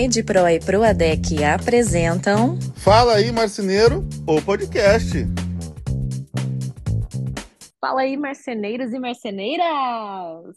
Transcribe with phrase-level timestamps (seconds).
[0.00, 2.56] Rede Pro e Proadec apresentam.
[2.76, 5.26] Fala aí, marceneiro, o podcast.
[7.80, 10.56] Fala aí, marceneiros e marceneiras!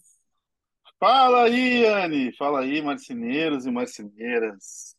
[0.99, 2.31] Fala aí, Anne!
[2.37, 4.95] Fala aí, marceneiros e marceneiras.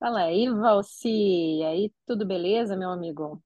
[0.00, 1.08] Fala aí, Valci!
[1.08, 3.40] E aí, tudo beleza, meu amigo?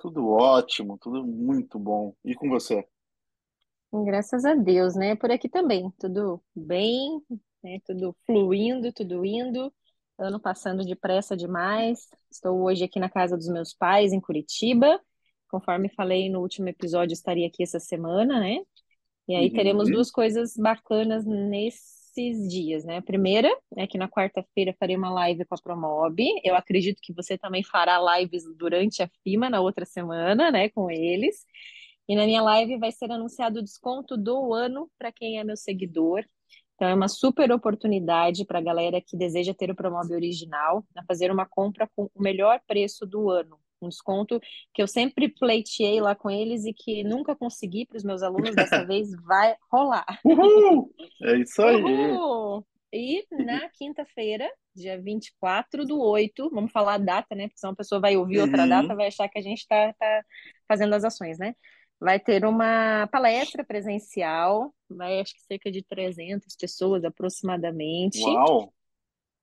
[0.00, 2.12] Tudo ótimo, tudo muito bom.
[2.24, 2.84] E com você?
[4.04, 5.14] Graças a Deus, né?
[5.14, 7.22] Por aqui também, tudo bem,
[7.62, 7.78] né?
[7.86, 9.72] Tudo fluindo, tudo indo.
[10.18, 12.08] Ano passando depressa demais.
[12.30, 15.00] Estou hoje aqui na casa dos meus pais, em Curitiba.
[15.48, 18.58] Conforme falei no último episódio, estaria aqui essa semana, né?
[19.28, 19.94] E aí teremos Uhum.
[19.94, 22.98] duas coisas bacanas nesses dias, né?
[22.98, 26.22] A primeira é que na quarta-feira farei uma live com a Promob.
[26.44, 30.68] Eu acredito que você também fará lives durante a FIMA na outra semana, né?
[30.70, 31.44] Com eles.
[32.08, 35.56] E na minha live vai ser anunciado o desconto do ano para quem é meu
[35.56, 36.24] seguidor.
[36.80, 41.04] Então é uma super oportunidade para a galera que deseja ter o Promob original a
[41.04, 43.58] fazer uma compra com o melhor preço do ano.
[43.82, 44.40] Um desconto
[44.72, 48.56] que eu sempre pleiteei lá com eles e que nunca consegui para os meus alunos,
[48.56, 50.06] dessa vez vai rolar.
[50.24, 50.90] Uhul!
[51.22, 51.82] É isso aí.
[51.82, 52.66] Uhul!
[52.90, 57.46] E na quinta-feira, dia 24 do 8, vamos falar a data, né?
[57.46, 58.68] Porque senão a pessoa vai ouvir outra Uhum.
[58.70, 60.22] data, vai achar que a gente está tá
[60.66, 61.54] fazendo as ações, né?
[62.00, 68.72] Vai ter uma palestra presencial, vai acho que cerca de 300 pessoas aproximadamente, Uau!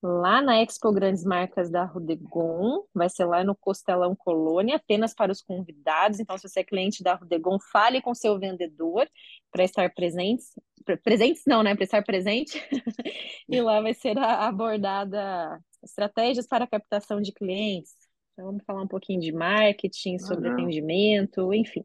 [0.02, 5.31] lá na Expo Grandes Marcas da Rudegon, vai ser lá no Costelão Colônia, apenas para
[5.31, 6.19] os convidados.
[6.19, 9.09] Então, se você é cliente da Rudegon, fale com seu vendedor
[9.52, 10.53] para estar presentes.
[10.85, 11.75] Pre- Presentes não, né?
[11.75, 12.59] Para estar presente.
[13.50, 17.94] E lá vai ser abordada estratégias para captação de clientes.
[18.33, 20.53] Então, vamos falar um pouquinho de marketing, sobre Uhum.
[20.53, 21.83] atendimento, enfim.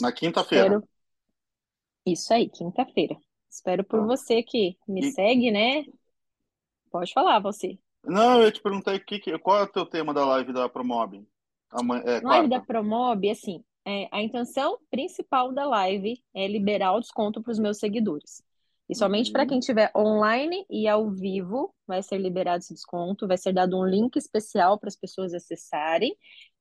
[0.00, 0.80] Na quinta-feira.
[2.04, 3.16] Isso aí, quinta-feira.
[3.48, 4.06] Espero por Tá.
[4.06, 5.84] você que me E- segue, né?
[6.90, 7.78] Pode falar, você.
[8.04, 11.24] Não, eu te perguntar que, qual é o teu tema da live da Promob?
[11.70, 12.60] Amanhã, é, Live da.
[12.60, 17.78] Promob, assim, é, a intenção principal da live é liberar o desconto para os meus
[17.78, 18.42] seguidores.
[18.88, 19.48] E somente para Uhum.
[19.48, 23.84] quem estiver online e ao vivo vai ser liberado esse desconto, vai ser dado um
[23.84, 26.16] link especial para as pessoas acessarem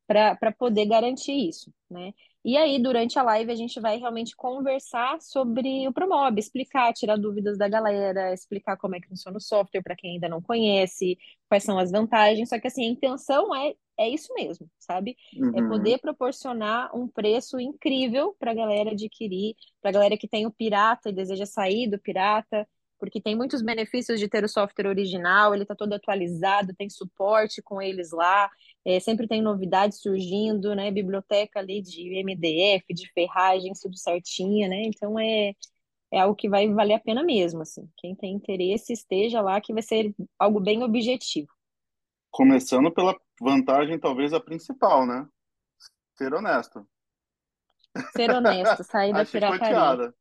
[0.07, 2.13] para poder garantir isso, né?
[2.45, 7.18] E aí, durante a live, a gente vai realmente conversar sobre o Promob, explicar, tirar
[7.18, 11.18] dúvidas da galera, explicar como é que funciona o software para quem ainda não conhece,
[11.50, 12.50] quais são as vantagens.
[12.50, 15.18] Só que assim, a intenção é, é isso mesmo, sabe?
[15.53, 15.62] é Uhum.
[15.62, 20.51] poder proporcionar um preço incrível para a galera adquirir, para a galera que tem o
[20.51, 22.68] pirata e deseja sair do pirata,
[23.00, 27.62] porque tem muitos benefícios de ter o software original, ele está todo atualizado, tem suporte
[27.62, 28.50] com eles lá,
[28.85, 30.91] é, sempre tem novidades surgindo, né?
[30.91, 34.84] Biblioteca ali de MDF, de ferragens, tudo certinha, né?
[34.86, 35.53] Então é,
[36.12, 37.90] é algo que vai valer a pena mesmo, assim.
[37.97, 41.50] Quem tem interesse, esteja lá, que vai ser algo bem objetivo.
[42.31, 45.28] Começando pela vantagem, talvez a principal, né?
[46.18, 46.88] Ser honesto.
[48.16, 50.13] Ser honesto, sair da pirataria.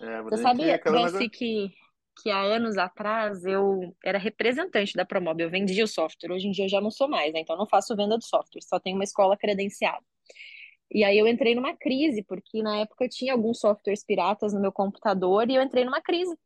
[0.00, 1.70] É, Você sabia, Valci, nego- que,
[2.16, 6.32] que há anos atrás eu era representante da Promob, eu vendia o software.
[6.32, 7.40] Hoje em dia eu já não sou mais, né?
[7.40, 10.04] Então não faço venda de software, só tenho uma escola credenciada.
[10.90, 14.60] E aí eu entrei numa crise, porque na época eu tinha alguns softwares piratas no
[14.60, 16.36] meu computador e eu entrei numa crise.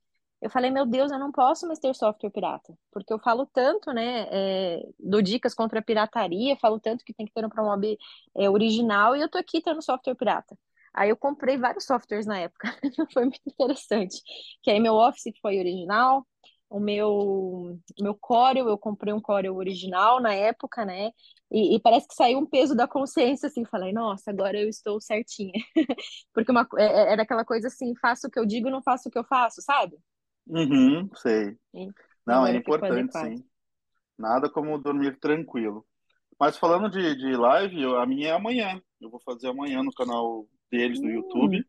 [0.40, 3.90] Eu falei, meu Deus, eu não posso mais ter software pirata, porque eu falo tanto,
[3.92, 7.98] né, é, dou dicas contra a pirataria, falo tanto que tem que ter um Promob
[8.36, 10.56] é, original e eu tô aqui tendo software pirata.
[10.96, 12.68] Aí eu comprei vários softwares na época,
[13.12, 14.22] foi muito interessante.
[14.62, 16.26] Que aí meu Office foi original,
[16.70, 21.10] o meu, meu Corel, eu comprei um Corel original na época, né?
[21.50, 25.00] E, e parece que saiu um peso da consciência, assim, falei, nossa, agora eu estou
[25.00, 25.52] certinha.
[26.32, 29.08] Porque uma, é, é- era aquela coisa assim, faço o que eu digo, não faço
[29.08, 29.96] o que eu faço, sabe?
[30.46, 31.58] Uhum, sei.
[31.74, 31.92] E
[32.26, 33.44] Não, é importante, sim.
[34.18, 35.86] Nada como dormir tranquilo.
[36.40, 38.82] Mas falando de, de live, eu- a minha é amanhã.
[39.00, 41.66] Eu vou fazer amanhã no canal deles no Hum, YouTube,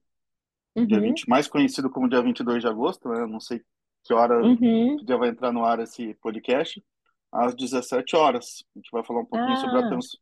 [0.88, 3.25] dia uhum, 20, mais conhecido como dia 22 de agosto, né?
[3.28, 3.62] Não sei
[4.03, 4.97] que hora, uhum.
[4.97, 6.84] que dia vai entrar no ar esse podcast,
[7.31, 8.64] às 17 horas.
[8.76, 10.17] A gente vai falar um pouquinho sobre a, Ah, trans,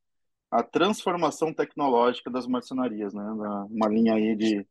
[0.51, 3.23] a transformação tecnológica das marcenarias, né?
[3.69, 4.67] Uma linha aí de,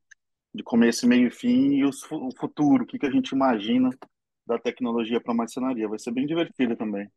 [0.55, 3.91] de começo, meio e fim e os o futuro, o que que a gente imagina
[4.47, 5.89] da tecnologia para a marcenaria.
[5.89, 7.11] Vai ser bem divertido também.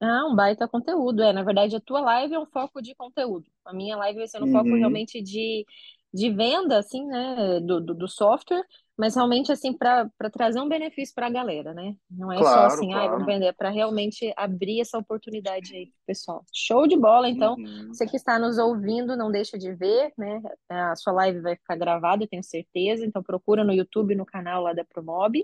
[0.00, 1.22] ah, um baita conteúdo.
[1.22, 3.50] É, na verdade, a tua live é um foco de conteúdo.
[3.64, 5.66] A minha live vai ser um foco Uhum, realmente de,
[6.12, 8.64] de venda, assim, né, do, do, do software,
[9.00, 11.96] mas realmente, assim, para trazer um benefício para a galera, né?
[12.10, 13.24] Não é só claro, assim, ah, vamos claro.
[13.24, 16.44] vender, é para realmente abrir essa oportunidade aí pro pessoal.
[16.52, 17.54] Show de bola, então.
[17.54, 17.88] Uhum.
[17.88, 20.42] Você que está nos ouvindo, não deixa de ver, né?
[20.68, 23.06] A sua live vai ficar gravada, eu tenho certeza.
[23.06, 25.42] Então procura no YouTube, no canal lá da Promob,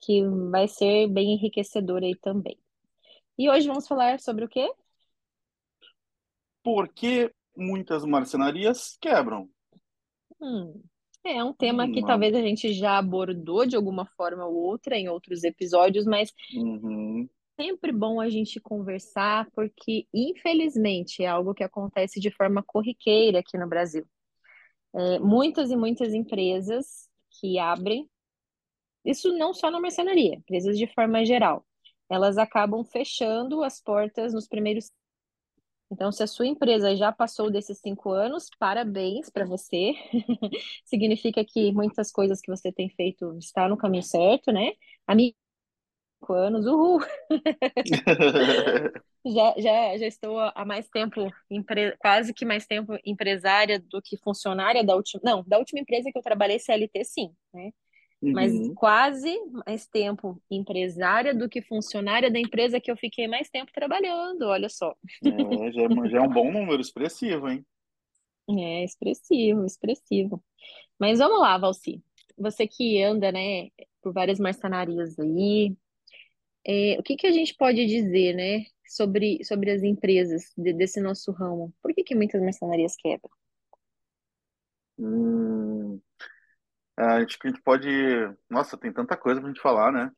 [0.00, 2.58] que vai ser bem enriquecedor aí também.
[3.38, 4.68] E hoje vamos falar sobre o quê?
[6.60, 9.48] Por que muitas marcenarias quebram?
[10.40, 10.82] Hum,
[11.24, 14.96] é um tema que uma- talvez a gente já abordou de alguma forma ou outra
[14.96, 17.28] em outros episódios, mas Uhum.
[17.58, 23.58] sempre bom a gente conversar, porque infelizmente é algo que acontece de forma corriqueira aqui
[23.58, 24.06] no Brasil.
[24.94, 27.08] É, muitas e muitas empresas
[27.40, 28.08] que abrem,
[29.04, 31.66] isso não só na marcenaria, empresas de forma geral,
[32.08, 34.90] elas acabam fechando as portas nos primeiros.
[35.92, 39.92] Então, se a sua empresa já passou desses cinco anos, parabéns para você.
[40.84, 44.72] Significa que muitas coisas que você tem feito está no caminho certo, né?
[45.06, 45.32] A minha
[46.20, 47.00] cinco anos, uhul!
[49.24, 51.94] Já, já, já estou há mais tempo, empre...
[51.98, 55.20] quase que mais tempo empresária do que funcionária da última.
[55.22, 57.70] Não, da última empresa que eu trabalhei, CLT, sim, né?
[58.32, 58.74] Mas Uhum.
[58.74, 59.36] quase
[59.66, 64.68] mais tempo empresária do que funcionária da empresa que eu fiquei mais tempo trabalhando, olha
[64.68, 64.94] só.
[65.22, 67.64] É, já, é, já é um bom número expressivo, hein?
[68.48, 70.42] É expressivo, expressivo.
[70.98, 72.02] Mas vamos lá, Valci.
[72.38, 73.70] Você que anda, né,
[74.02, 75.76] por várias marcenarias aí,
[76.66, 81.00] é, o que que a gente pode dizer, né, sobre, sobre as empresas de- desse
[81.00, 81.72] nosso ramo?
[81.82, 83.30] Por que que muitas marcenarias quebram?
[84.98, 86.00] Hum,
[87.00, 87.88] a gente, a gente pode.
[88.48, 90.10] Nossa, tem tanta coisa pra gente falar, né?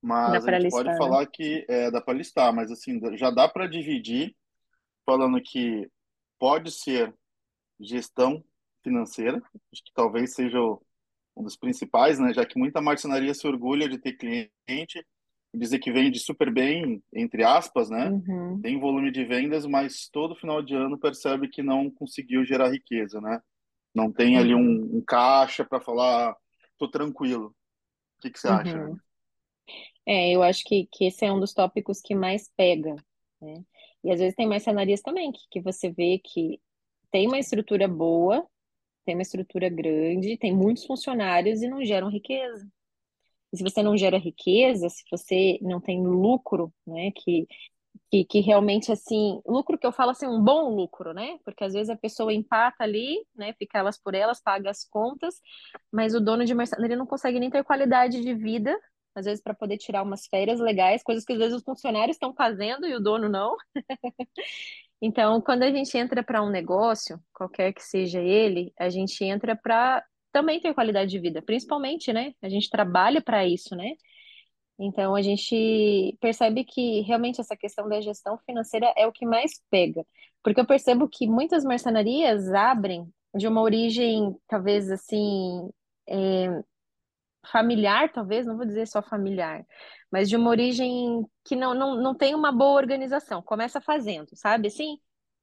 [0.00, 0.98] Mas a gente pode listar, né?
[0.98, 4.34] falar que é, dá para listar, mas assim, já dá para dividir,
[5.06, 5.88] falando que
[6.38, 7.14] pode ser
[7.80, 8.44] gestão
[8.82, 9.40] financeira,
[9.72, 10.58] acho que talvez seja
[11.36, 12.32] um dos principais, né?
[12.34, 15.06] Já que muita marcenaria se orgulha de ter cliente,
[15.54, 18.10] dizer que vende super bem, entre aspas, né?
[18.10, 22.70] Uhum, Tem volume de vendas, mas todo final de ano percebe que não conseguiu gerar
[22.70, 23.40] riqueza, né?
[23.94, 26.36] Não tem ali uhum, um, um caixa para falar,
[26.78, 27.54] tô tranquilo.
[28.18, 28.96] O que que você acha, uhum.
[30.06, 32.96] É, eu acho que, que esse é um dos tópicos que mais pega,
[33.40, 33.64] né?
[34.02, 36.60] E às vezes tem marcenarias também que, que você vê que
[37.10, 38.44] tem uma estrutura boa,
[39.04, 42.68] tem uma estrutura grande, tem muitos funcionários e não geram riqueza.
[43.52, 47.46] E se você não gera riqueza, se você não tem lucro, né, que,
[48.10, 51.72] que, que realmente, assim, lucro que eu falo assim, um bom lucro, né, porque às
[51.72, 55.40] vezes a pessoa empata ali, né, fica elas por elas, paga as contas,
[55.90, 58.78] mas o dono de marcenaria não consegue nem ter qualidade de vida,
[59.14, 62.34] às vezes para poder tirar umas férias legais, coisas que às vezes os funcionários estão
[62.34, 63.56] fazendo e o dono não.
[65.04, 69.56] Então, quando a gente entra para um negócio, qualquer que seja ele, a gente entra
[69.56, 72.32] para também ter qualidade de vida, principalmente, né?
[72.40, 73.94] A gente trabalha para isso, né?
[74.78, 79.60] Então, a gente percebe que realmente essa questão da gestão financeira é o que mais
[79.70, 80.04] pega.
[80.42, 85.70] Porque eu percebo que muitas marcenarias abrem de uma origem, talvez assim,
[86.08, 86.62] é,
[87.50, 89.64] familiar, talvez, não vou dizer só familiar,
[90.10, 93.42] mas de uma origem que não, não, não tem uma boa organização.
[93.42, 94.68] Começa fazendo, sabe?
[94.68, 94.98] Assim,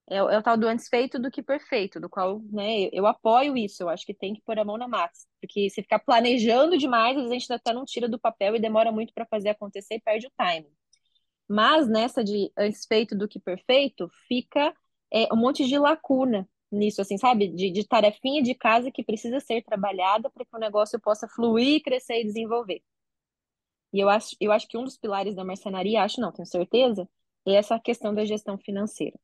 [0.09, 3.55] é, é o tal do antes feito do que perfeito, do qual, né, eu, apoio
[3.57, 6.77] isso, eu acho que tem que pôr a mão na massa, porque se ficar planejando
[6.77, 9.49] demais, às vezes a gente até não tira do papel e demora muito para fazer
[9.49, 10.67] acontecer e perde o time.
[11.47, 14.73] Mas nessa de antes feito do que perfeito, fica
[15.11, 17.47] é, um monte de lacuna nisso, assim, sabe?
[17.47, 21.81] De, de tarefinha de casa que precisa ser trabalhada para que o negócio possa fluir,
[21.83, 22.81] crescer e desenvolver.
[23.93, 27.09] E eu acho, eu acho que um dos pilares da marcenaria, acho não, tenho certeza,
[27.45, 29.19] é essa questão da gestão financeira.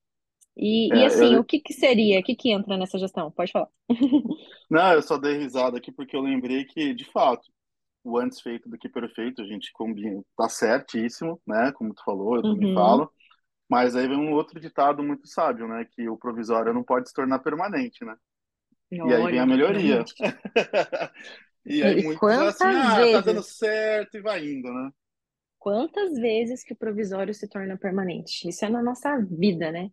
[0.57, 2.19] E, e É, assim, o eu, que que seria?
[2.19, 3.31] O que que entra nessa gestão?
[3.31, 3.69] Pode falar.
[4.69, 7.51] não, eu só dei risada aqui porque eu lembrei que, de fato,
[8.03, 11.71] o antes feito do que perfeito, a gente combina, tá certíssimo, né?
[11.73, 12.69] Como tu falou, eu também Uhum.
[12.73, 13.11] falo.
[13.69, 15.85] Mas aí vem um outro ditado muito sábio, né?
[15.91, 18.15] Que o provisório não pode se tornar permanente, né?
[19.03, 20.09] E aí vem a Olha, melhoria.
[20.19, 20.23] E
[21.65, 24.91] E, aí e muitos assim, quantas ah, tá dando vezes, certo e vai indo, né?
[25.59, 28.47] quantas vezes que o provisório se torna permanente?
[28.47, 29.91] Isso é na nossa vida, né?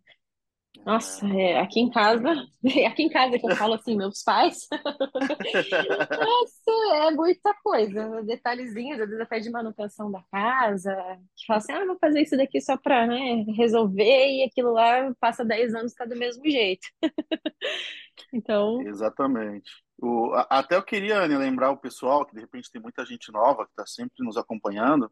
[0.85, 2.29] Nossa, é, aqui em casa,
[2.87, 4.67] aqui em casa que eu falo assim, meus pais,
[6.11, 10.93] nossa, é muita coisa, detalhezinhos, às vezes até de manutenção da casa,
[11.37, 15.13] que fala assim, ah, vou fazer isso daqui só para, né, resolver, e aquilo lá
[15.19, 16.87] passa 10 anos, tá do mesmo jeito.
[18.31, 19.71] Então, Exatamente.
[19.99, 23.65] O, até eu queria, Anne, lembrar o pessoal, que de repente tem muita gente nova
[23.65, 25.11] que está sempre nos acompanhando.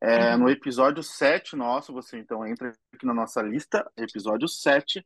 [0.00, 5.04] É, no episódio 7 nosso, você então entra aqui na nossa lista, episódio 7,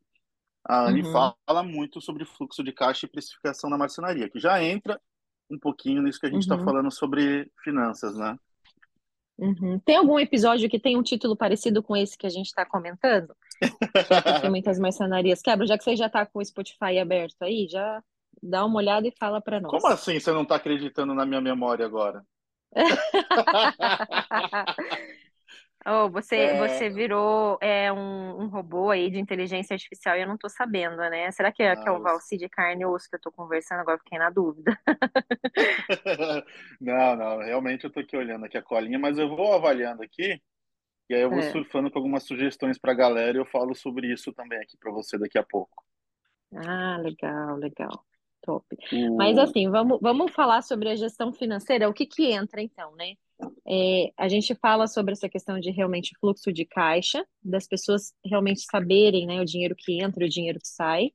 [0.64, 4.62] a Anne uhum, fala muito sobre fluxo de caixa e precificação na marcenaria, que já
[4.62, 5.00] entra
[5.50, 8.36] um pouquinho nisso que a gente está uhum, falando sobre finanças, né?
[9.38, 9.78] uhum.
[9.80, 13.34] Tem algum episódio que tem um título parecido com esse que a gente está comentando?
[14.24, 18.02] Porque muitas marcenarias quebram, já que você já está com o Spotify aberto aí, já
[18.42, 19.92] dá uma olhada e fala para Como nós.
[19.92, 22.24] assim você não está acreditando na minha memória agora?
[25.86, 30.26] Oh, você, É, você virou é, um, um robô aí de inteligência artificial e eu
[30.28, 31.30] não tô sabendo, né?
[31.32, 33.80] Será que é, que é o Valci de carne e osso que eu tô conversando?
[33.80, 34.78] Agora fiquei na dúvida.
[36.80, 40.40] não, não, realmente eu tô aqui olhando aqui a colinha, mas eu vou avaliando aqui
[41.10, 41.42] e aí eu vou É.
[41.42, 44.92] surfando com algumas sugestões para a galera e eu falo sobre isso também aqui para
[44.92, 45.84] você daqui a pouco.
[46.54, 48.04] Ah, legal, legal.
[48.48, 48.64] Top.
[49.14, 49.40] Mas O...
[49.42, 51.86] assim, vamos, vamos falar sobre a gestão financeira.
[51.86, 53.12] O que que entra então, né?
[53.68, 58.62] É, a gente fala sobre essa questão de realmente fluxo de caixa, das pessoas realmente
[58.62, 61.10] saberem, né, o dinheiro que entra, o dinheiro que sai.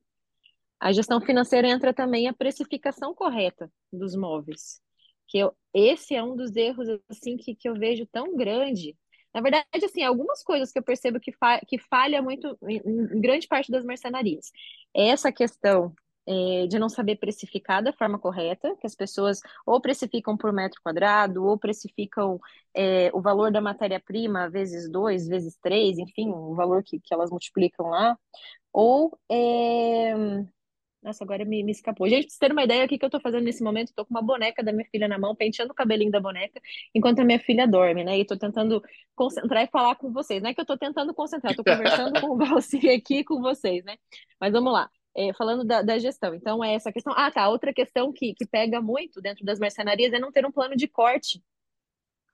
[0.80, 4.80] A gestão financeira entra também a precificação correta dos móveis,
[5.28, 8.96] que eu, esse é um dos erros assim que, que eu vejo tão grande.
[9.34, 13.20] Na verdade, assim, algumas coisas que eu percebo que, fa que falha muito em, em
[13.20, 14.52] grande parte das marcenarias.
[14.96, 15.94] É essa questão
[16.27, 20.82] é, de não saber precificar da forma correta, que as pessoas ou precificam por metro
[20.82, 22.39] quadrado, ou precificam
[22.74, 27.30] é, o valor da matéria-prima vezes dois, vezes três, enfim, o valor que, que elas
[27.30, 28.18] multiplicam lá,
[28.72, 30.13] ou é,
[31.03, 32.08] nossa, agora me, me escapou.
[32.08, 33.89] Gente, pra vocês terem uma ideia, o que que eu tô fazendo nesse momento?
[33.89, 36.62] Eu tô com uma boneca da minha filha na mão, penteando o cabelinho da boneca,
[36.96, 38.18] enquanto a minha filha dorme, né?
[38.18, 38.82] E tô tentando
[39.13, 40.42] concentrar e falar com vocês.
[40.42, 43.84] Não é que eu tô tentando concentrar, tô conversando com o Valci aqui com vocês,
[43.84, 43.98] né?
[44.39, 44.89] Mas vamos lá.
[45.15, 46.34] É, falando da, da gestão.
[46.34, 47.13] Então, é essa questão.
[47.15, 47.48] Ah, tá.
[47.50, 50.88] Outra questão que, que pega muito dentro das marcenarias é não ter um plano de
[50.88, 51.41] corte.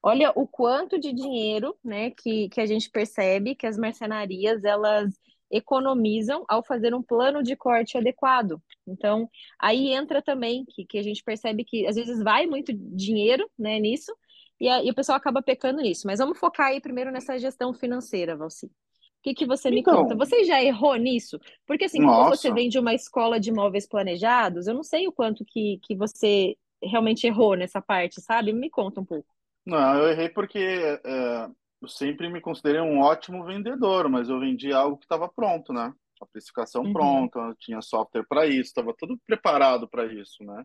[0.02, 5.14] Olha o quanto de dinheiro, né, que, que a gente percebe que as mercenarias elas
[5.52, 8.62] economizam ao fazer um plano de corte adequado.
[8.88, 13.50] Então, aí entra também que, que a gente percebe que às vezes vai muito dinheiro,
[13.58, 14.16] né, nisso,
[14.60, 16.06] e, a, e o pessoal acaba pecando nisso.
[16.06, 18.72] Mas vamos focar aí primeiro nessa gestão financeira, Valci.
[19.20, 20.16] O que que você me conta?
[20.16, 21.40] Então, Você já errou nisso?
[21.66, 25.08] Porque assim, como você nossa, vem de uma escola de imóveis planejados, eu não sei
[25.08, 28.54] o quanto que, que você realmente errou nessa parte, sabe?
[28.54, 29.34] Me conta um pouco.
[29.66, 31.48] não, eu errei porque é,
[31.82, 35.94] eu sempre me considerei um ótimo vendedor, mas eu vendia algo que estava pronto, né?
[36.22, 40.64] A precificação Uhum, pronta, eu tinha software para isso, estava tudo preparado para isso, né?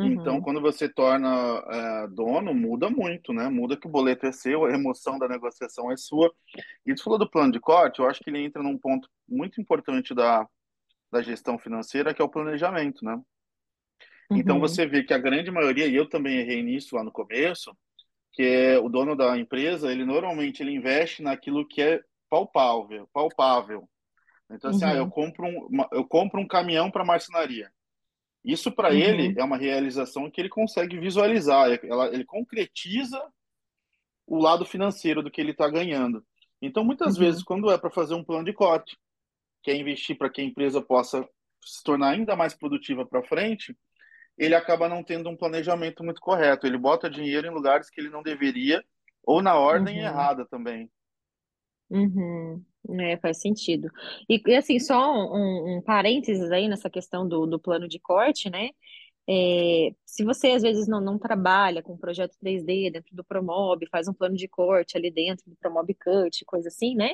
[0.00, 1.28] Então, uhum, quando você torna
[1.68, 3.48] é, dono, muda muito, né?
[3.48, 6.32] Muda que o boleto é seu, a emoção da negociação é sua.
[6.86, 9.60] E tu falou do plano de corte, eu acho que ele entra num ponto muito
[9.60, 10.46] importante da,
[11.12, 13.20] da gestão financeira, que é o planejamento, né?
[14.34, 17.12] Então, uhum, você vê que a grande maioria, e eu também errei nisso lá no
[17.12, 17.76] começo,
[18.32, 23.88] que é o dono da empresa, ele normalmente ele investe naquilo que é palpável, palpável.
[24.50, 27.70] Então, assim, ah, eu uhum, compro um, eu compro um caminhão para marcenaria.
[28.48, 33.22] Isso para ele uhum, é uma realização que ele consegue visualizar, ela- ele concretiza
[34.26, 36.24] o lado financeiro do que ele está ganhando.
[36.60, 38.98] Então, muitas vezes, uhum, quando é para fazer um plano de corte,
[39.62, 41.28] que é investir para que a empresa possa
[41.64, 43.76] se tornar ainda mais produtiva para frente,
[44.38, 46.66] ele acaba não tendo um planejamento muito correto.
[46.66, 48.84] Ele bota dinheiro em lugares que ele não deveria,
[49.24, 50.90] ou na ordem uhum, errada também.
[51.90, 52.64] Uhum.
[53.00, 53.88] É, faz sentido.
[54.28, 58.48] E, e, assim, só um, um parênteses aí nessa questão do, do plano de corte,
[58.48, 58.70] né?
[59.30, 64.08] É, se você às vezes não, não trabalha com projeto 3D dentro do Promob, faz
[64.08, 67.10] um plano de corte ali dentro do Promob Cut, coisa assim, né?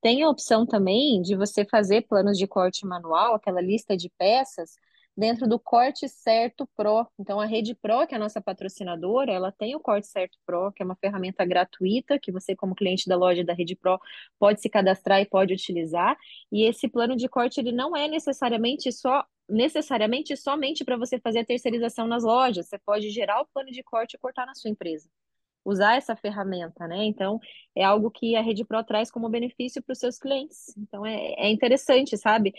[0.00, 4.76] Tem a opção também de você fazer planos de corte manual, aquela lista de peças,
[5.16, 7.06] dentro do Corte Certo Pro.
[7.18, 10.72] Então, a Rede Pro, que é a nossa patrocinadora, ela tem o Corte Certo Pro,
[10.72, 13.98] que é uma ferramenta gratuita que você, como cliente da loja da Rede Pro,
[14.38, 16.16] pode se cadastrar e pode utilizar.
[16.52, 21.40] E esse plano de corte, ele não é necessariamente só necessariamente somente para você fazer
[21.40, 22.66] a terceirização nas lojas.
[22.68, 25.08] Você pode gerar o plano de corte e cortar na sua empresa.
[25.66, 27.04] Usar essa ferramenta, né?
[27.04, 27.40] Então,
[27.74, 30.72] é algo que a Rede Pro traz como benefício para os seus clientes.
[30.78, 32.54] Então, é, é interessante, sabe?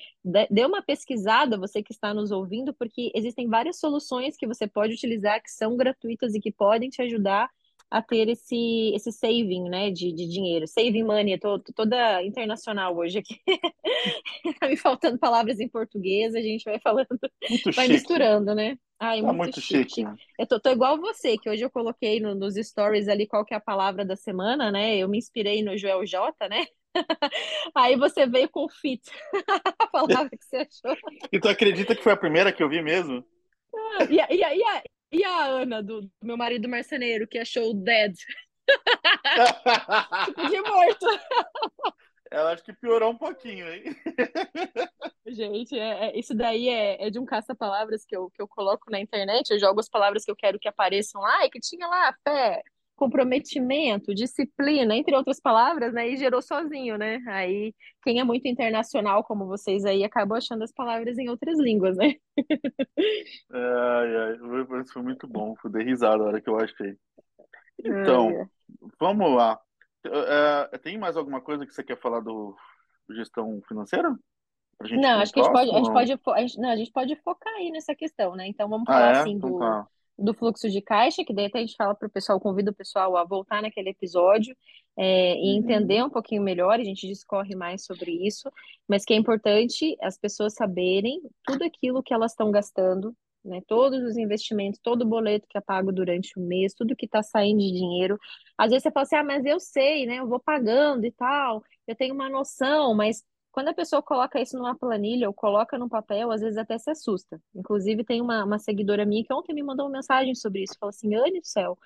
[0.52, 4.94] Dê uma pesquisada, você que está nos ouvindo, porque existem várias soluções que você pode
[4.94, 7.50] utilizar que são gratuitas e que podem te ajudar
[7.90, 10.68] a ter esse, esse saving, né, de, de dinheiro.
[10.68, 13.40] Saving money, tô, tô toda internacional hoje aqui.
[14.60, 17.08] Tá me faltando palavras em português, a gente vai falando,
[17.50, 17.88] Muito vai chique.
[17.88, 18.78] misturando, né?
[19.00, 20.20] Ai, Tá muito muito chique, chique.
[20.38, 23.54] Eu tô, tô igual você, que hoje eu coloquei no- nos stories ali qual que
[23.54, 24.98] é a palavra da semana, né?
[24.98, 26.66] Eu me inspirei no Joel J, né?
[27.76, 29.02] Aí você veio com fit,
[29.80, 30.98] a palavra que você achou.
[31.32, 33.24] E tu acredita que foi a primeira que eu vi mesmo?
[34.10, 37.38] E a, e a, e a, e a Ana, do, do meu marido marceneiro, que
[37.38, 38.14] achou dead,
[40.24, 41.06] tipo de morto.
[42.32, 43.84] Ela acho que piorou um pouquinho, hein?
[45.28, 48.90] Gente, é, é- isso daí é, é de um caça-palavras que eu, que eu coloco
[48.90, 49.52] na internet.
[49.52, 52.62] Eu jogo as palavras que eu quero que apareçam lá, e que tinha lá fé,
[52.96, 56.08] comprometimento, disciplina, entre outras palavras, né?
[56.10, 57.20] E gerou sozinho, né?
[57.28, 61.98] Aí, quem é muito internacional, como vocês aí, acabou achando as palavras em outras línguas,
[61.98, 62.14] né?
[63.52, 65.56] Ai, ai, foi foi muito bom.
[65.62, 66.98] Fui dei risada na hora que eu achei.
[67.86, 68.50] Ai, Então, é.
[69.00, 69.60] vamos lá.
[70.06, 72.56] É, tem mais alguma coisa que você quer falar do
[73.10, 74.16] gestão financeira?
[74.92, 77.16] Não, acho que a gente pode, a gente pode, a gente, não, a gente pode
[77.18, 78.48] focar aí nessa questão, né?
[78.48, 79.22] Então vamos Ah, falar é?
[79.22, 79.88] assim Então do, tá.
[80.18, 82.76] do fluxo de caixa, que daí até a gente fala para o pessoal, convida o
[82.76, 84.56] pessoal a voltar naquele episódio
[84.96, 86.08] é, e entender Uhum.
[86.08, 88.52] um pouquinho melhor, a gente discorre mais sobre isso,
[88.88, 93.16] mas que é importante as pessoas saberem tudo aquilo que elas estão gastando,
[93.48, 93.62] né?
[93.68, 97.24] Todos os investimentos, todo o boleto que é pago durante o mês, tudo que está
[97.24, 98.20] saindo de dinheiro.
[98.58, 100.20] Às vezes você fala assim, ah, mas eu sei, né?
[100.20, 104.58] Eu vou pagando e tal, eu tenho uma noção, mas quando a pessoa coloca isso
[104.58, 107.42] numa planilha ou coloca num papel, às vezes até se assusta.
[107.56, 110.78] Inclusive, tem uma, uma seguidora minha que ontem me mandou uma mensagem sobre isso.
[110.80, 111.78] Falou assim: Anne do céu,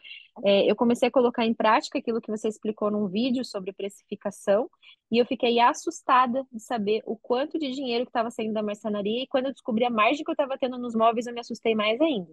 [0.44, 4.70] é, eu comecei a colocar em prática aquilo que você explicou num vídeo sobre precificação
[5.10, 9.24] e eu fiquei assustada de saber o quanto de dinheiro que estava saindo da marcenaria.
[9.24, 11.76] E quando eu descobri a margem que eu estava tendo nos móveis, eu me assustei
[11.76, 12.32] mais ainda.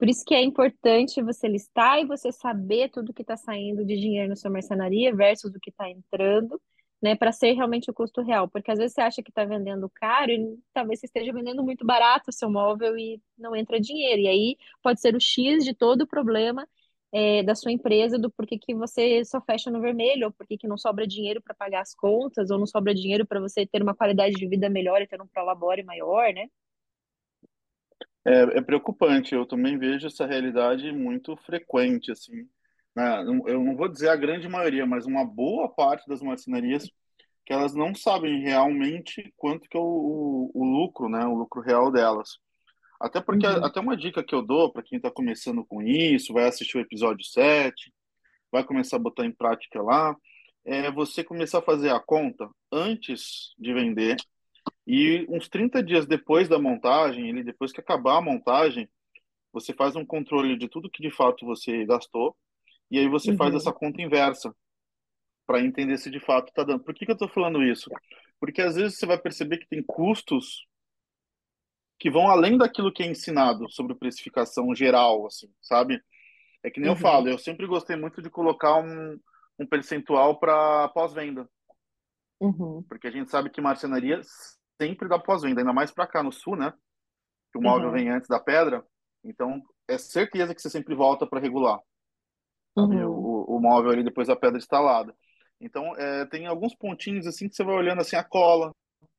[0.00, 4.00] Por isso que é importante você listar e você saber tudo que está saindo de
[4.00, 6.58] dinheiro na sua marcenaria versus o que está entrando,
[7.02, 8.48] né, para ser realmente o custo real.
[8.48, 11.84] Porque às vezes você acha que está vendendo caro e talvez você esteja vendendo muito
[11.86, 14.22] barato o seu móvel e não entra dinheiro.
[14.22, 16.66] E aí pode ser o X de todo o problema
[17.12, 20.68] é, da sua empresa, do porquê que você só fecha no vermelho, ou porquê que
[20.68, 23.94] não sobra dinheiro para pagar as contas, ou não sobra dinheiro para você ter uma
[23.94, 26.46] qualidade de vida melhor e ter um prolabore maior, né?
[28.24, 29.34] É, é preocupante.
[29.34, 32.48] Eu também vejo essa realidade muito frequente, assim.
[32.94, 33.20] Né?
[33.46, 36.90] Eu não vou dizer a grande maioria, mas uma boa parte das marcenarias
[37.44, 41.24] que elas não sabem realmente quanto que é o, o, o lucro, né?
[41.26, 42.38] O lucro real delas.
[43.00, 46.34] Até porque, Uhum, até uma dica que eu dou para quem está começando com isso,
[46.34, 47.92] vai assistir o episódio 7,
[48.52, 50.14] vai começar a botar em prática lá,
[50.64, 54.16] é você começar a fazer a conta antes de vender
[54.86, 58.88] e uns 30 dias depois da montagem, ele depois que acabar a montagem,
[59.52, 62.36] você faz um controle de tudo que de fato você gastou
[62.90, 64.54] e aí você faz essa uhum, conta inversa
[65.46, 66.84] para entender se de fato está dando.
[66.84, 67.90] Por que que eu estou falando isso?
[68.38, 70.66] Porque às vezes você vai perceber que tem custos
[71.98, 76.02] que vão além daquilo que é ensinado sobre precificação geral, assim, sabe?
[76.62, 79.20] É que nem eu uhum, falo, eu sempre gostei muito de colocar um,
[79.58, 81.48] um percentual para pós-venda,
[82.40, 84.20] uhum, porque a gente sabe que marcenaria
[84.80, 86.72] sempre dá pós-venda, ainda mais para cá no sul, né?
[87.52, 88.84] Que o móvel uhum, vem antes da pedra,
[89.24, 91.78] então é certeza que você sempre volta para regular,
[92.76, 93.08] uhum.
[93.08, 95.14] o, o móvel ali depois da pedra instalada.
[95.60, 98.72] Então, é, tem alguns pontinhos assim que você vai olhando assim a cola,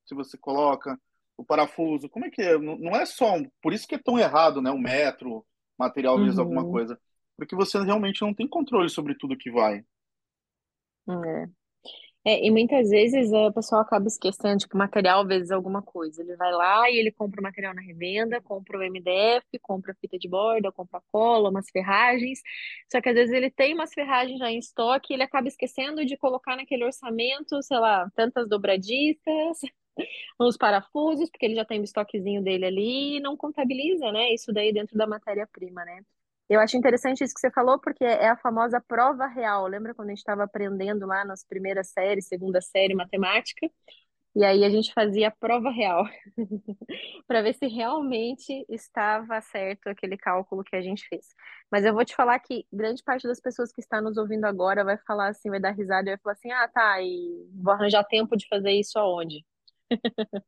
[0.05, 0.99] se você coloca
[1.37, 2.57] o parafuso, como é que é?
[2.57, 4.71] Não, é só, um- por isso que é tão errado, né?
[4.71, 5.45] O metro,
[5.77, 6.99] material vezes alguma Uhum, coisa,
[7.37, 9.83] porque você realmente não tem controle sobre tudo que vai.
[11.07, 11.61] é.
[12.23, 16.21] É, e muitas vezes é, o pessoal acaba esquecendo, tipo, material vezes alguma coisa.
[16.21, 20.19] Ele vai lá e ele compra o material na revenda, compra o MDF, compra fita
[20.19, 22.39] de borda, compra cola, umas ferragens.
[22.91, 26.05] Só que às vezes ele tem umas ferragens já em estoque e ele acaba esquecendo
[26.05, 29.60] de colocar naquele orçamento, sei lá, tantas dobradiças,
[30.39, 34.31] uns parafusos, porque ele já tem o estoquezinho dele ali e não contabiliza, né?
[34.34, 36.03] Isso daí dentro da matéria-prima, né?
[36.51, 39.65] Eu acho interessante isso que você falou, porque é a famosa prova real.
[39.67, 43.71] Lembra quando a gente estava aprendendo lá nas primeiras séries, segunda série, matemática?
[44.35, 46.03] E aí a gente fazia a prova real,
[47.25, 51.25] para ver se realmente estava certo aquele cálculo que a gente fez.
[51.71, 54.83] Mas eu vou te falar que grande parte das pessoas que está nos ouvindo agora
[54.83, 58.03] vai falar assim, vai dar risada e vai falar assim: ah, tá, e vou arranjar
[58.03, 59.45] tempo de fazer isso aonde?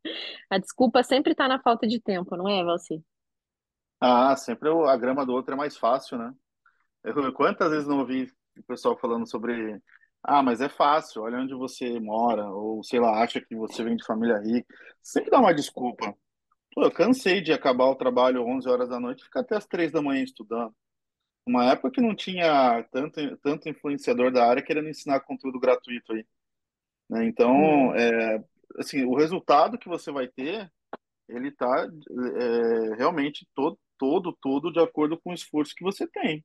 [0.51, 3.01] A desculpa sempre está na falta de tempo, não é, Valci?
[3.99, 6.33] Ah, sempre o- a grama do outro é mais fácil, né?
[7.03, 9.81] Eu, quantas vezes não ouvi o pessoal falando sobre,
[10.23, 13.95] ah, mas é fácil, olha onde você mora, ou sei lá, acha que você vem
[13.97, 14.73] de família rica.
[15.01, 16.15] Sempre dá uma desculpa.
[16.73, 19.67] Pô, eu cansei de acabar o trabalho 11 horas da noite e ficar até as
[19.67, 20.75] 3 da manhã estudando.
[21.47, 26.25] Uma época que não tinha tanto, tanto influenciador da área querendo ensinar conteúdo gratuito aí,
[27.09, 27.25] né?
[27.25, 28.35] Então, É.
[28.37, 28.43] é,
[28.79, 30.71] assim, o resultado que você vai ter,
[31.29, 31.87] ele tá
[32.37, 36.43] é, realmente todo, todo, todo de acordo com o esforço que você tem.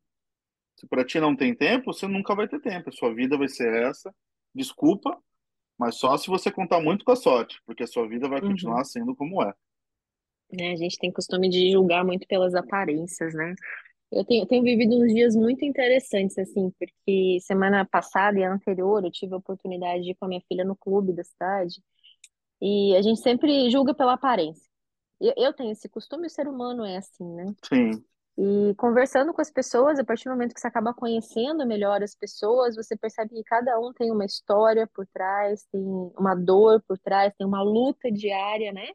[0.77, 2.91] Se para ti não tem tempo, você nunca vai ter tempo.
[2.91, 4.15] A sua vida vai ser essa.
[4.55, 5.19] Desculpa,
[5.79, 8.49] mas só se você contar muito com a sorte, porque a sua vida vai Uhum.
[8.49, 9.55] continuar sendo como é.
[10.53, 13.55] Né, a gente tem costume de julgar muito pelas aparências, né?
[14.13, 19.11] Eu tenho, tenho vivido uns dias muito interessantes, assim, porque semana passada e anterior eu
[19.11, 21.83] tive a oportunidade de ir com a minha filha no clube da cidade
[22.63, 24.68] e a gente sempre julga pela aparência.
[25.21, 27.55] Eu, eu tenho esse costume, o ser humano é assim, né?
[27.65, 28.05] Sim.
[28.37, 32.15] E conversando com as pessoas, a partir do momento que você acaba conhecendo melhor as
[32.15, 35.83] pessoas, você percebe que cada um tem uma história por trás, tem
[36.17, 38.91] uma dor por trás, tem uma luta diária, né?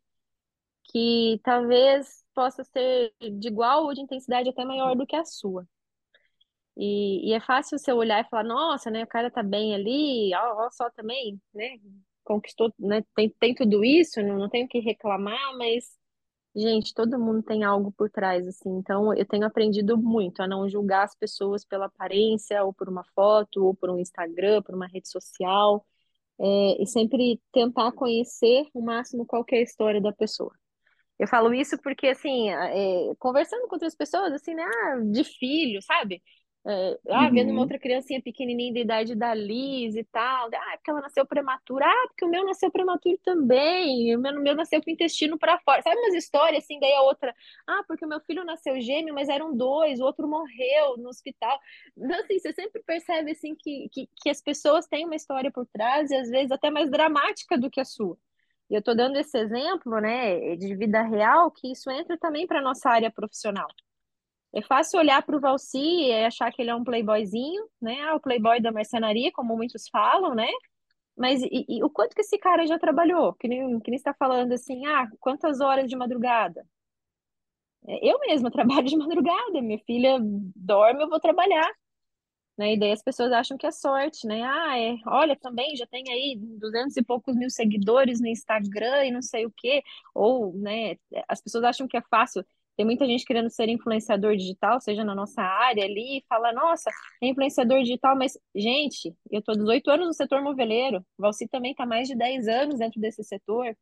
[0.86, 5.68] Que talvez possa ser de igual ou de intensidade até maior do que a sua.
[6.76, 10.34] E, e é fácil você olhar e falar, nossa, né, o cara tá bem ali,
[10.36, 11.78] ó, ó só também, né,
[12.24, 15.86] conquistou, né, tem, tem tudo isso, não, não tenho o que reclamar, mas,
[16.56, 20.70] gente, todo mundo tem algo por trás, assim, então eu tenho aprendido muito a não
[20.70, 24.88] julgar as pessoas pela aparência, ou por uma foto, ou por um Instagram, por uma
[24.88, 25.86] rede social,
[26.40, 30.54] é, e sempre tentar conhecer o máximo qual que é história da pessoa.
[31.20, 35.82] Eu falo isso porque, assim, é, conversando com outras pessoas, assim, né, ah, de filho,
[35.82, 36.22] sabe?
[36.66, 37.60] É, ah, vendo uma Uhum.
[37.62, 40.50] outra criancinha pequenininha da idade da Liz e tal.
[40.54, 41.86] Ah, é porque ela nasceu prematura.
[41.86, 44.16] Ah, porque o meu nasceu prematuro também.
[44.16, 45.82] O meu, o meu nasceu com o intestino para fora.
[45.82, 46.80] Sabe umas histórias assim?
[46.80, 47.36] Daí a outra.
[47.68, 50.00] Ah, porque o meu filho nasceu gêmeo, mas eram dois.
[50.00, 51.60] O outro morreu no hospital.
[51.98, 55.66] Então, assim, você sempre percebe assim que, que, que as pessoas têm uma história por
[55.68, 58.18] trás e às vezes até mais dramática do que a sua.
[58.70, 62.62] E eu estou dando esse exemplo, né, de vida real, que isso entra também para
[62.62, 63.68] nossa área profissional.
[64.54, 68.02] É fácil olhar para o Valci e achar que ele é um playboyzinho, né?
[68.04, 70.48] Ah, o playboy da marcenaria, como muitos falam, né?
[71.18, 73.34] Mas e, e o quanto que esse cara já trabalhou?
[73.36, 76.66] Que nem, que nem está falando assim, ah, quantas horas de madrugada?
[77.88, 80.18] É, Eu mesma trabalho de madrugada, minha filha
[80.56, 81.70] dorme, eu vou trabalhar.
[82.58, 82.74] Né?
[82.76, 84.44] E daí as pessoas acham que é sorte, né?
[84.44, 89.12] Ah, é, olha, também já tem aí duzentos e poucos mil seguidores no Instagram e
[89.12, 89.84] não sei o quê.
[90.14, 90.96] Ou, né,
[91.28, 92.46] as pessoas acham que é fácil.
[92.76, 96.90] Tem muita gente querendo ser influenciador digital, seja na nossa área ali, e fala, nossa,
[97.22, 101.86] é influenciador digital, mas, gente, eu tô 18 anos no setor moveleiro, Valci também está
[101.86, 103.76] mais de 10 anos dentro desse setor.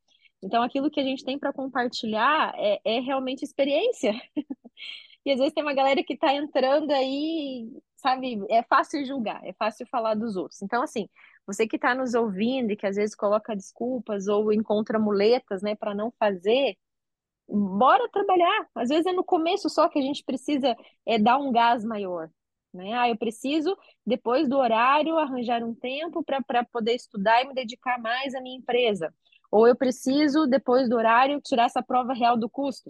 [0.43, 4.13] Então, aquilo que a gente tem para compartilhar é, é realmente experiência.
[5.23, 8.43] E às vezes tem uma galera que tá entrando aí, sabe?
[8.49, 10.61] É fácil julgar, é fácil falar dos outros.
[10.63, 11.07] Então, assim,
[11.45, 15.75] você que está nos ouvindo e que às vezes coloca desculpas ou encontra muletas, né,
[15.75, 16.75] para não fazer,
[17.51, 18.67] bora trabalhar.
[18.75, 22.29] Às vezes é no começo só que a gente precisa é, dar um gás maior.
[22.73, 22.93] Né?
[22.93, 27.99] Ah, eu preciso, depois do horário, arranjar um tempo para poder estudar e me dedicar
[27.99, 29.13] mais à minha empresa.
[29.51, 32.89] Ou eu preciso, depois do horário, tirar essa prova real do custo.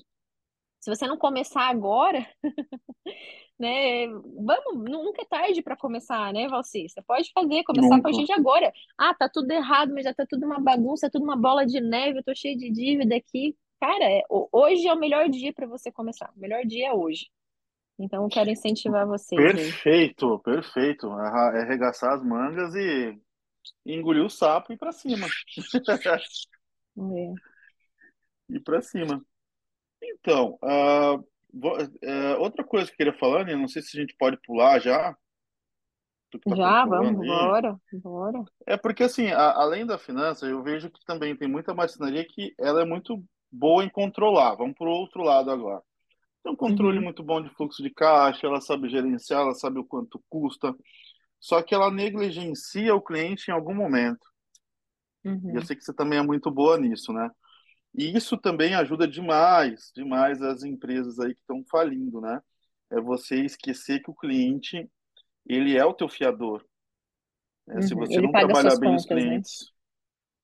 [0.80, 2.28] Se você não começar agora,
[3.60, 4.08] né?
[4.08, 6.88] Vamos, nunca é tarde para começar, né, Valci?
[6.89, 8.13] Você pode fazer, começar com a Nunca.
[8.13, 8.71] gente agora.
[8.97, 12.19] Ah, tá tudo errado, mas já tá tudo uma bagunça, tudo uma bola de neve,
[12.19, 13.56] eu tô cheio de dívida aqui.
[13.82, 16.32] Cara, é- ho- hoje é o melhor dia para você começar.
[16.38, 17.32] O melhor dia é hoje.
[17.98, 19.54] Então, eu quero incentivar vocês aí.
[19.56, 21.10] Perfeito, perfeito.
[21.10, 23.20] Arra- É arregaçar as mangas e
[23.86, 25.28] engolir o sapo e ir pra cima.
[26.98, 27.34] É.
[28.50, 29.26] Ir pra cima.
[30.04, 31.17] Então, ah,
[31.54, 33.56] vo- eh, outra coisa que eu queria falar, né?
[33.56, 35.15] Não sei se a gente pode pular já,
[36.32, 37.28] tá Já, vamos, aí.
[37.28, 38.44] bora, bora.
[38.65, 42.54] É porque, assim, a- além da finança, eu vejo que também tem muita marcenaria que
[42.60, 44.56] ela é muito boa em controlar.
[44.56, 45.82] Vamos para o outro lado agora.
[46.44, 49.80] Tem um controle Uhum, muito bom de fluxo de caixa, ela sabe gerenciar, ela sabe
[49.80, 50.76] o quanto custa,
[51.40, 54.28] só que ela negligencia o cliente em algum momento.
[55.50, 55.62] E eu uhum.
[55.62, 57.30] sei que você também é muito boa nisso, né?
[57.96, 62.42] E isso também ajuda demais, demais as empresas aí que estão falindo, né?
[62.92, 64.90] É você esquecer que o cliente,
[65.46, 66.66] ele é o teu fiador.
[67.68, 67.82] né?
[67.82, 67.96] Se Uhum.
[67.96, 69.44] você Ele não trabalhar bem os contas, né?
[69.46, 69.72] clientes,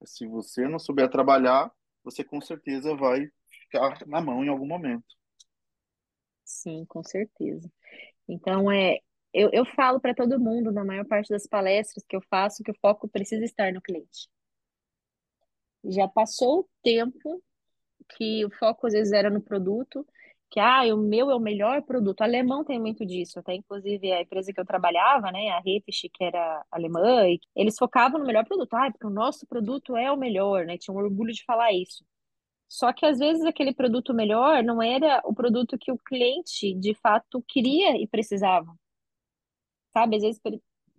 [0.05, 1.71] se você não souber trabalhar,
[2.11, 3.29] você com certeza vai
[3.63, 5.05] ficar na mão em algum momento.
[6.45, 7.69] Sim, com certeza.
[8.27, 8.99] Então, é,
[9.33, 12.71] eu, eu falo para todo mundo, na maior parte das palestras que eu faço, que
[12.71, 14.29] o foco precisa estar no cliente.
[15.83, 17.43] Já passou o tempo
[18.15, 20.07] que o foco às vezes era no produto,
[20.49, 22.21] que ah, o meu é o melhor produto.
[22.21, 26.09] O alemão tem muito disso, até inclusive a empresa que eu trabalhava, né, a Refisch,
[26.13, 28.73] que era alemã, e eles focavam no melhor produto.
[28.75, 30.77] Ah, porque o nosso produto é o melhor, né?
[30.77, 32.05] Tinha um orgulho de falar isso.
[32.69, 36.95] Só que às vezes aquele produto melhor não era o produto que o cliente de
[36.95, 38.73] fato queria e precisava
[39.93, 40.17] sabe?
[40.17, 40.41] Às vezes,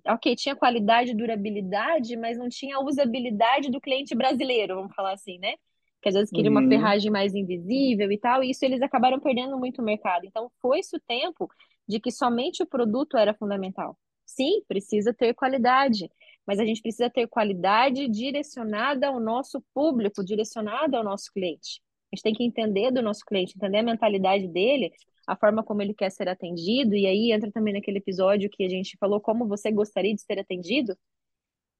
[0.06, 5.12] ok, tinha qualidade e durabilidade, mas não tinha a usabilidade do cliente brasileiro, vamos falar
[5.12, 5.54] assim, né?
[6.02, 6.68] Que às vezes queria uma Uhum.
[6.68, 10.24] ferragem mais invisível e tal, e isso eles acabaram perdendo muito o mercado.
[10.26, 11.48] Então, foi-se o tempo
[11.88, 13.98] de que somente o produto era fundamental.
[14.24, 16.08] Sim, precisa ter qualidade,
[16.46, 21.80] mas a gente precisa ter qualidade direcionada ao nosso público, direcionada ao nosso cliente.
[22.12, 24.92] A gente tem que entender do nosso cliente, entender a mentalidade dele
[25.26, 28.68] a forma como ele quer ser atendido, e aí entra também naquele episódio que a
[28.68, 30.96] gente falou como você gostaria de ser atendido,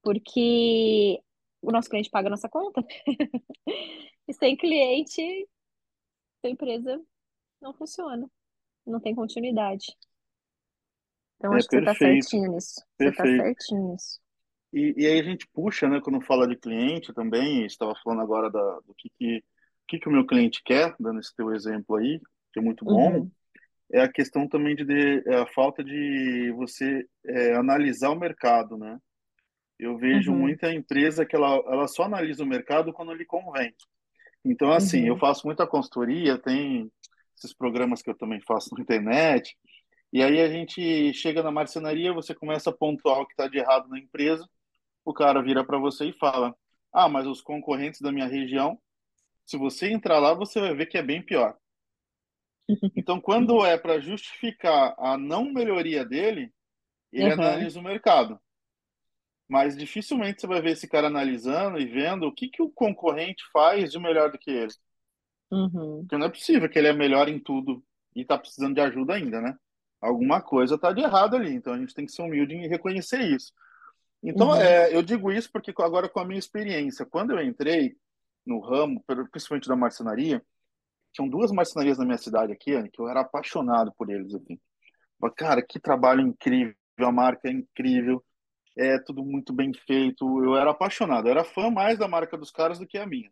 [0.03, 1.19] porque
[1.61, 2.83] o nosso cliente paga a nossa conta.
[4.27, 5.23] E sem cliente,
[6.43, 7.01] a empresa
[7.59, 8.29] não funciona,
[8.85, 9.87] não tem continuidade.
[11.37, 12.85] Então, É acho que você está certinho nisso.
[12.95, 14.19] Você está certinho nisso.
[14.71, 18.51] E, e aí a gente puxa, né, quando fala de cliente também, estava falando agora
[18.51, 19.43] da, do que, que, o
[19.87, 22.21] que, que o meu cliente quer, dando esse teu exemplo aí,
[22.53, 23.21] que é muito bom.
[23.21, 23.31] Uhum,
[23.91, 28.77] é a questão também de, de é a falta de você é, analisar o mercado,
[28.77, 28.99] né?
[29.79, 33.73] Eu vejo Uhum, muita empresa que ela, ela só analisa o mercado quando lhe convém.
[34.45, 36.91] Então, assim, eu uhum, faço muita consultoria, tem
[37.37, 39.57] esses programas que eu também faço na internet,
[40.13, 43.57] e aí a gente chega na marcenaria, você começa a pontuar o que está de
[43.59, 44.47] errado na empresa,
[45.05, 46.55] o cara vira para você e fala:
[46.93, 48.79] Ah, mas os concorrentes da minha região,
[49.45, 51.57] se você entrar lá, você vai ver que é bem pior.
[52.95, 56.51] Então, quando é para justificar a não melhoria dele,
[57.11, 58.39] ele uhum, analisa o mercado.
[59.49, 63.43] Mas dificilmente você vai ver esse cara analisando e vendo o que que o concorrente
[63.53, 64.73] faz de melhor do que ele.
[65.51, 67.83] uhum, Porque não é possível que ele é melhor em tudo
[68.15, 69.57] e está precisando de ajuda ainda, né?
[70.01, 71.53] Alguma coisa está de errado ali.
[71.53, 73.53] Então a gente tem que ser humilde em reconhecer isso.
[74.23, 77.95] Então, uhum, é, eu digo isso porque agora com a minha experiência, quando eu entrei
[78.45, 80.43] no ramo, principalmente da marcenaria,
[81.13, 84.33] tinham duas marcenarias na minha cidade aqui, que eu era apaixonado por eles.
[84.33, 84.59] Assim.
[85.35, 88.23] Cara, que trabalho incrível, a marca é incrível,
[88.77, 90.43] é tudo muito bem feito.
[90.43, 93.31] Eu era apaixonado, eu era fã mais da marca dos caras do que a minha.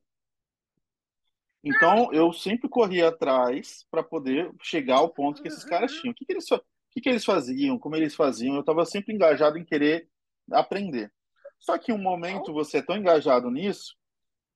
[1.63, 6.11] Então, eu sempre corria atrás para poder chegar ao ponto que esses caras tinham.
[6.11, 8.55] O que, que eles, o que, que eles faziam, como eles faziam.
[8.55, 10.07] Eu estava sempre engajado em querer
[10.51, 11.11] aprender.
[11.59, 13.95] Só que em um momento você é tão engajado nisso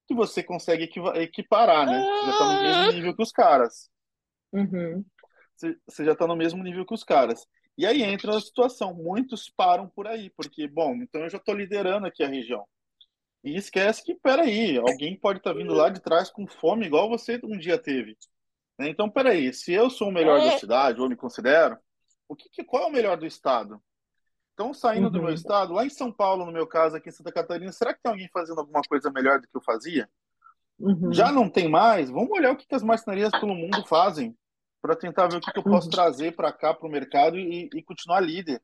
[0.07, 2.01] que você consegue equiparar, né?
[2.01, 3.89] Você já está no mesmo nível que os caras.
[4.53, 5.05] uhum,
[5.87, 7.47] você já está no mesmo nível que os caras.
[7.81, 8.93] E aí entra a situação.
[8.93, 12.63] Muitos param por aí, porque, bom, então eu já estou liderando aqui a região.
[13.43, 17.39] E esquece que, peraí, alguém pode estar vindo lá de trás com fome, igual você
[17.43, 18.17] um dia teve.
[18.79, 18.89] né?
[18.89, 21.77] Então, peraí, se eu sou o melhor da cidade, ou me considero,
[22.27, 23.81] o que, que- qual é o melhor do estado?
[24.53, 27.13] Então, saindo do meu uhum, estado, lá em São Paulo, no meu caso, aqui em
[27.13, 30.09] Santa Catarina, será que tem alguém fazendo alguma coisa melhor do que eu fazia?
[31.07, 32.09] Já uhum, não tem mais?
[32.09, 34.35] Vamos olhar o que, que as marcenarias pelo mundo fazem
[34.81, 37.37] para tentar ver o que, que eu posso uhum, trazer para cá, para o mercado
[37.37, 38.61] e, e continuar líder.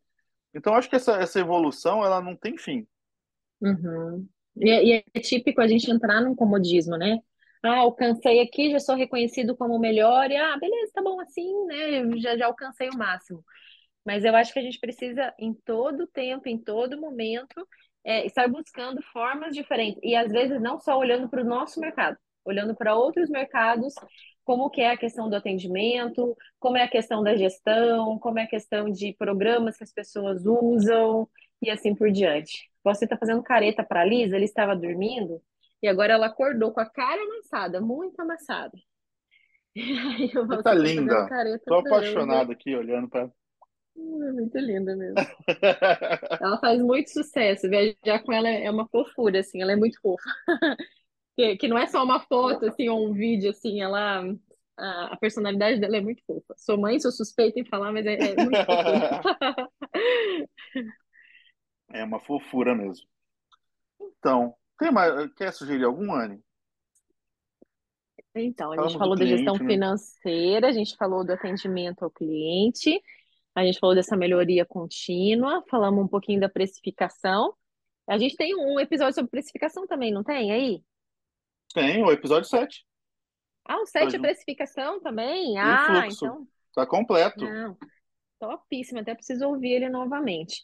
[0.53, 2.87] Então, acho que essa, essa evolução, ela não tem fim.
[3.61, 4.27] uhum.
[4.57, 7.19] E, é e é típico a gente entrar num comodismo, né?
[7.63, 11.65] Ah, alcancei aqui, já sou reconhecido como o melhor, e ah, beleza, tá bom assim,
[11.65, 12.17] né?
[12.19, 13.43] Já, já alcancei o máximo.
[14.05, 17.67] Mas eu acho que a gente precisa, em todo tempo, em todo momento,
[18.03, 19.99] é, estar buscando formas diferentes.
[20.03, 23.93] E às vezes não só olhando para o nosso mercado, olhando para outros mercados,
[24.47, 28.43] como que é a questão do atendimento, como é a questão da gestão, como é
[28.43, 31.27] a questão de programas que as pessoas usam
[31.61, 32.69] e assim por diante.
[32.81, 35.41] Você está fazendo careta para a Lisa, ele estava dormindo
[35.83, 38.71] e agora ela acordou com a cara amassada, muito amassada.
[40.33, 41.27] Você tá linda.
[41.65, 43.29] Tô ela, apaixonado aqui olhando para.
[43.97, 45.27] Hum, É muito linda mesmo.
[46.39, 47.69] Ela faz muito sucesso.
[47.69, 50.23] Viajar com ela é uma fofura, assim, ela é muito fofa.
[51.37, 54.23] Que, que não é só uma foto, assim, ou um vídeo, assim, ela.
[54.75, 56.53] A, a personalidade dela é muito fofa.
[56.57, 59.21] Sou mãe, sou suspeita em falar, mas é, é muito fofura.
[61.89, 63.07] É uma fofura mesmo.
[64.01, 66.43] Então, tem mais, quer sugerir algum, Anne?
[68.35, 69.65] Então, a gente Falamos falou da gestão né?
[69.65, 73.01] financeira, a gente falou do atendimento ao cliente,
[73.55, 77.53] a gente falou dessa melhoria contínua, falamos um pouquinho da precificação.
[78.05, 80.83] A gente tem um episódio sobre precificação também, não tem aí?
[81.73, 82.85] Tem o episódio 7.
[83.65, 85.55] Ah, o Tá 7 é precificação também?
[85.55, 86.25] E Ah, fluxo.
[86.25, 86.47] então.
[86.73, 87.45] Tá completo.
[87.45, 87.77] Não.
[88.39, 90.63] Topíssimo, até preciso ouvir ele novamente.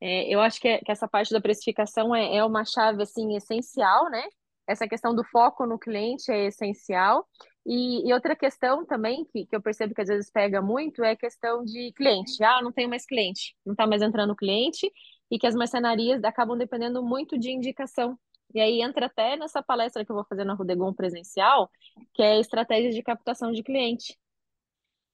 [0.00, 3.36] É, eu acho que, é- que essa parte da precificação é, é uma chave assim
[3.36, 4.22] essencial, né?
[4.66, 7.26] Essa questão do foco no cliente é essencial.
[7.66, 11.10] E, e outra questão também que, que eu percebo que às vezes pega muito é
[11.10, 12.42] a questão de cliente.
[12.42, 14.90] Ah, não tenho mais cliente, não está mais entrando cliente,
[15.30, 18.18] e que as marcenarias acabam dependendo muito de indicação.
[18.54, 21.70] E aí entra até nessa palestra que eu vou fazer na Rodegon presencial,
[22.14, 24.18] que é estratégias de captação de cliente.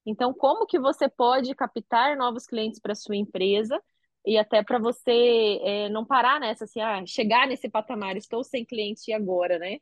[0.05, 3.83] Então, como que você pode captar novos clientes para sua empresa
[4.25, 8.64] e até para você é, não parar nessa, assim, ah, chegar nesse patamar, estou sem
[8.64, 9.77] cliente e agora, né?
[9.77, 9.81] O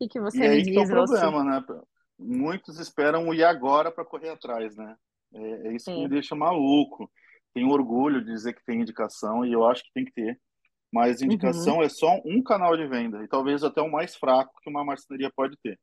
[0.00, 1.30] que que E você me aí que tá o diz, Elcio?
[1.30, 1.64] problema, né?
[2.18, 4.96] Muitos esperam o e agora para correr atrás, né?
[5.32, 6.08] É, é isso que me É.
[6.08, 7.10] deixa maluco.
[7.52, 10.40] Tenho orgulho de dizer que tem indicação e eu acho que tem que ter.
[10.94, 14.60] Mas Uhum, indicação é só um canal de venda e talvez até o mais fraco
[14.62, 15.78] que uma marcenaria pode ter.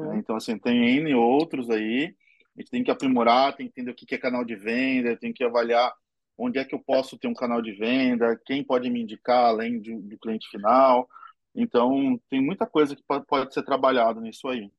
[0.00, 0.18] né?
[0.18, 2.14] uhum, Então, assim, tem N outros aí.
[2.56, 5.32] A gente tem que aprimorar, tem que entender o que é canal de venda, tem
[5.32, 5.92] que avaliar
[6.38, 9.80] onde é que eu posso ter um canal de venda, quem pode me indicar além
[9.80, 11.08] do, do cliente final.
[11.54, 14.70] Então, tem muita coisa que pode, pode ser trabalhado nisso aí.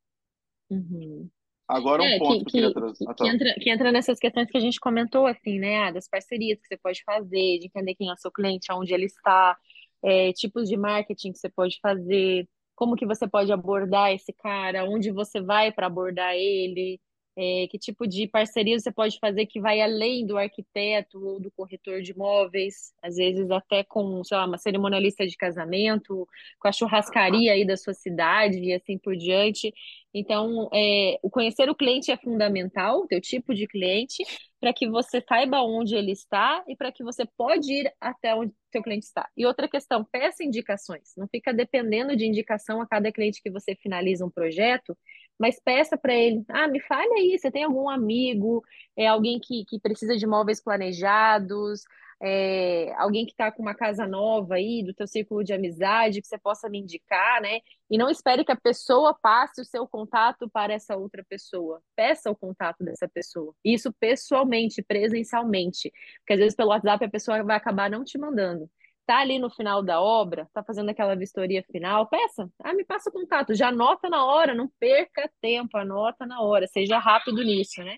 [0.69, 1.31] uhum.
[1.67, 3.06] Agora, um É, ponto que, que eu queria que, trazer.
[3.06, 3.27] que Ah, que tá.
[3.27, 5.80] entra, que entra nessas questões que a gente comentou, assim, né?
[5.80, 8.93] Ah, das parcerias que você pode fazer, de entender quem é o seu cliente, aonde
[8.93, 9.58] ele está,
[10.03, 14.86] é, tipos de marketing que você pode fazer, como que você pode abordar esse cara,
[14.86, 16.99] onde você vai para abordar ele.
[17.39, 21.51] É, que tipo de parceria você pode fazer que vai além do arquiteto ou do
[21.51, 26.27] corretor de imóveis, às vezes até com, sei lá, uma cerimonialista de casamento,
[26.60, 29.71] com a churrascaria aí da sua cidade e assim por diante.
[30.19, 34.23] Então, é, conhecer o cliente é fundamental, o teu tipo de cliente,
[34.60, 38.51] para que você saiba onde ele está e para que você pode ir até onde
[38.51, 39.30] o seu cliente está.
[39.38, 41.13] E outra questão, peça indicações.
[41.15, 44.97] Não fica dependendo de indicação a cada cliente que você finaliza um projeto,
[45.39, 48.63] mas peça para ele, ah, me fale aí, você tem algum amigo,
[48.97, 51.84] é alguém que, que precisa de móveis planejados,
[52.21, 56.27] é, alguém que está com uma casa nova aí, do teu círculo de amizade, que
[56.27, 57.60] você possa me indicar, né?
[57.89, 61.82] E não espere que a pessoa passe o seu contato para essa outra pessoa.
[61.95, 63.53] Peça o contato dessa pessoa.
[63.63, 65.91] Isso pessoalmente, presencialmente.
[66.19, 68.69] Porque às vezes pelo WhatsApp a pessoa vai acabar não te mandando
[69.08, 73.10] tá ali no final da obra, tá fazendo aquela vistoria final, peça, ah, me passa
[73.10, 77.82] o contato, já anota na hora, não perca tempo, anota na hora, seja rápido nisso,
[77.84, 77.97] né?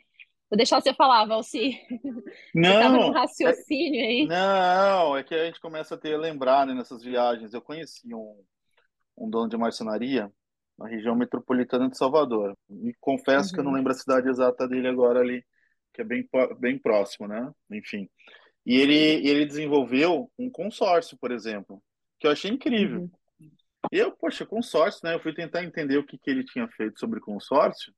[0.49, 1.79] Vou deixar você falar, Valci.
[2.55, 3.12] Não.
[3.12, 4.25] Você raciocínio aí.
[4.25, 7.53] Não, é que a gente começa a ter lembrar né, nessas viagens.
[7.53, 8.43] Eu conheci um,
[9.15, 10.31] um dono de marcenaria
[10.77, 12.57] na região metropolitana de Salvador.
[12.69, 13.53] E confesso uhum.
[13.53, 13.77] que eu não uhum.
[13.77, 15.45] lembro a cidade exata dele agora ali,
[15.93, 16.27] que é bem,
[16.59, 17.51] bem próximo, né?
[17.69, 18.09] Enfim.
[18.65, 21.81] E ele, ele desenvolveu um consórcio, por exemplo,
[22.17, 23.01] que eu achei incrível.
[23.01, 23.12] Uhum.
[23.91, 25.13] Eu, poxa, consórcio, né?
[25.13, 27.93] Eu fui tentar entender o que, que ele tinha feito sobre consórcio.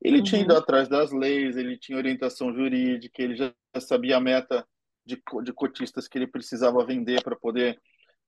[0.00, 0.22] Ele uhum.
[0.22, 4.66] tinha ido atrás das leis, ele tinha orientação jurídica, ele já sabia a meta
[5.04, 7.80] de, de cotistas que ele precisava vender para poder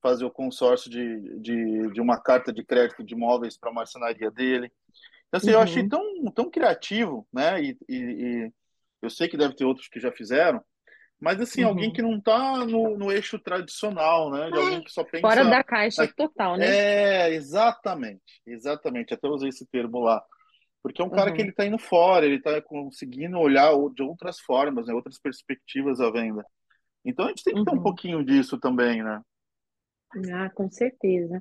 [0.02, 4.30] fazer o consórcio de, de, de, uma carta de crédito de imóveis para a marcenaria
[4.30, 4.72] dele.
[5.28, 5.54] Então, assim, uhum.
[5.54, 7.62] eu achei tão, tão criativo, né?
[7.62, 8.52] E, e, e,
[9.02, 10.62] eu sei que deve ter outros que já fizeram,
[11.20, 11.68] mas assim, uhum.
[11.68, 14.50] alguém que não está no, no, eixo tradicional, né?
[14.50, 15.20] De alguém que só pensa.
[15.20, 16.66] Fora da caixa total, né?
[16.66, 19.12] É, exatamente, exatamente.
[19.12, 20.22] Até usei esse termo lá.
[20.82, 21.36] Porque é um cara uhum.
[21.36, 24.94] que ele está indo fora, ele está conseguindo olhar de outras formas, né?
[24.94, 26.44] outras perspectivas à venda.
[27.04, 27.82] Então a gente tem que ter um uhum.
[27.82, 29.20] pouquinho disso também, né?
[30.32, 31.40] Ah, com certeza.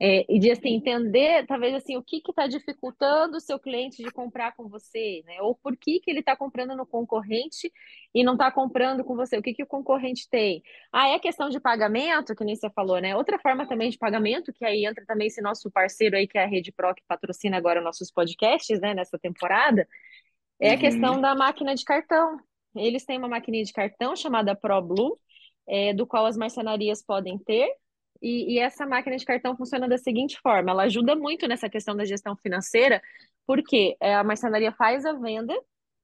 [0.00, 4.10] É, e de assim, entender, talvez assim, o que está dificultando o seu cliente de
[4.10, 5.40] comprar com você, né?
[5.40, 7.72] Ou por que, que ele está comprando no concorrente
[8.12, 9.38] e não está comprando com você?
[9.38, 10.62] O que, que o concorrente tem?
[10.92, 13.14] Ah, é questão de pagamento, que nem você falou, né?
[13.14, 16.42] Outra forma também de pagamento, que aí entra também esse nosso parceiro aí, que é
[16.42, 19.86] a Rede Pro, que patrocina agora nossos podcasts, né, nessa temporada,
[20.60, 21.20] é a questão uhum.
[21.20, 22.36] da máquina de cartão.
[22.74, 25.16] Eles têm uma maquininha de cartão chamada ProBlue,
[25.68, 27.68] é, do qual as marcenarias podem ter,
[28.24, 31.94] e, e, essa máquina de cartão funciona da seguinte forma: ela ajuda muito nessa questão
[31.94, 33.02] da gestão financeira,
[33.46, 35.54] porque é, a marcenaria faz a venda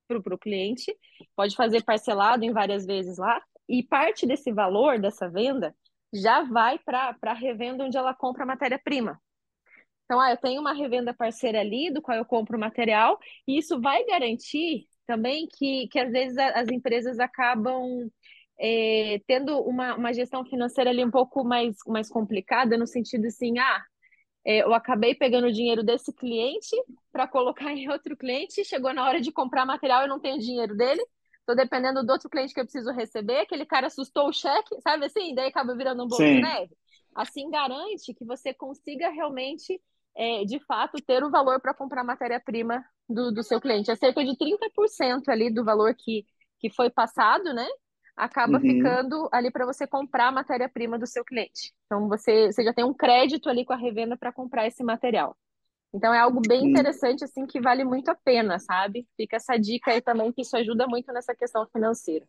[0.07, 0.95] para o cliente,
[1.35, 5.75] pode fazer parcelado em várias vezes lá, e parte desse valor dessa venda
[6.13, 9.19] já vai para a revenda onde ela compra a matéria-prima.
[10.05, 13.57] Então, ah, eu tenho uma revenda parceira ali, do qual eu compro o material, e
[13.57, 18.11] isso vai garantir também que, que às vezes as empresas acabam
[18.61, 23.59] é, tendo uma, uma gestão financeira ali um pouco mais, mais complicada, no sentido assim,
[23.59, 23.83] ah,
[24.45, 26.77] é, eu acabei pegando o dinheiro desse cliente
[27.11, 30.77] para colocar em outro cliente, chegou na hora de comprar material, eu não tenho dinheiro
[30.77, 31.03] dele,
[31.39, 35.07] estou dependendo do outro cliente que eu preciso receber, aquele cara assustou o cheque, sabe
[35.07, 35.35] assim?
[35.35, 36.35] Daí acaba virando um bolo Sim.
[36.37, 36.77] de neve.
[37.15, 39.81] Assim garante que você consiga realmente,
[40.15, 43.91] é, de fato, ter o valor para comprar matéria-prima do, do seu cliente.
[43.91, 46.25] É cerca de 30% ali do valor que,
[46.61, 47.67] que foi passado, né?
[48.21, 48.61] Acaba uhum.
[48.61, 51.73] ficando ali para você comprar a matéria-prima do seu cliente.
[51.87, 55.37] Então você, você já tem um crédito ali com a revenda para comprar esse material.
[55.93, 59.09] Então é algo bem interessante assim que vale muito a pena, sabe?
[59.17, 62.27] Fica essa dica aí também que isso ajuda muito nessa questão financeira.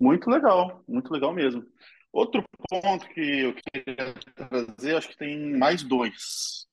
[0.00, 1.64] Muito legal, muito legal mesmo.
[2.12, 4.14] Outro ponto que eu queria
[4.48, 6.66] trazer, acho que tem mais dois.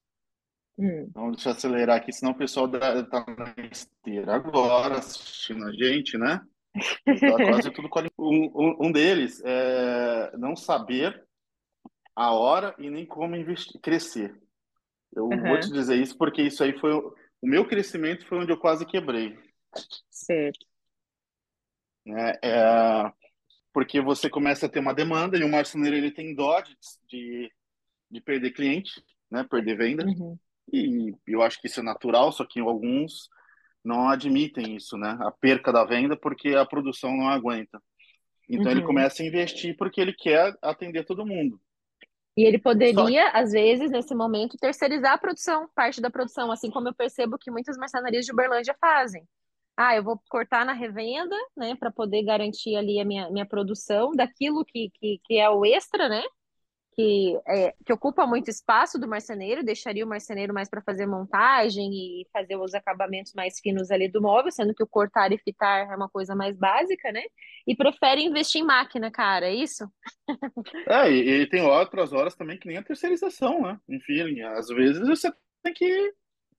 [0.77, 1.07] Hum.
[1.09, 6.17] Então, deixa eu acelerar aqui, senão o pessoal está na esteira agora assistindo a gente,
[6.17, 6.41] né?
[7.05, 11.21] Tá quase tudo um, um deles é não saber
[12.15, 14.39] a hora e nem como investir, crescer.
[15.13, 15.41] Eu uhum.
[15.41, 18.85] vou te dizer isso porque isso aí foi o meu crescimento foi onde eu quase
[18.85, 19.37] quebrei.
[20.09, 20.65] Certo.
[22.07, 23.13] É, é,
[23.73, 27.51] porque você começa a ter uma demanda e o marceneiro ele tem dó de, de,
[28.09, 29.43] de perder cliente, né?
[29.43, 30.05] Perder venda.
[30.05, 30.37] Uhum.
[30.71, 33.29] E eu acho que isso é natural, só que alguns
[33.83, 35.17] não admitem isso, né?
[35.21, 37.81] A perca da venda porque a produção não aguenta.
[38.49, 38.71] Então uhum.
[38.71, 41.59] ele começa a investir porque ele quer atender todo mundo.
[42.37, 43.37] E ele poderia, que...
[43.37, 47.51] às vezes, nesse momento, terceirizar a produção, parte da produção, assim como eu percebo que
[47.51, 49.27] muitas marcenarias de Uberlândia fazem.
[49.75, 54.11] Ah, eu vou cortar na revenda, né, para poder garantir ali a minha, minha produção
[54.11, 56.23] daquilo que, que, que é o extra, né?
[56.93, 61.89] Que, é, que ocupa muito espaço do marceneiro, deixaria o marceneiro mais para fazer montagem
[61.93, 65.91] e fazer os acabamentos mais finos ali do móvel, sendo que o cortar e fitar
[65.91, 67.23] é uma coisa mais básica, né?
[67.65, 69.89] E prefere investir em máquina, cara, é isso?
[70.87, 73.79] É, e, e tem outras horas também que nem a terceirização, né?
[73.87, 75.31] Enfim, às vezes você
[75.63, 76.13] tem que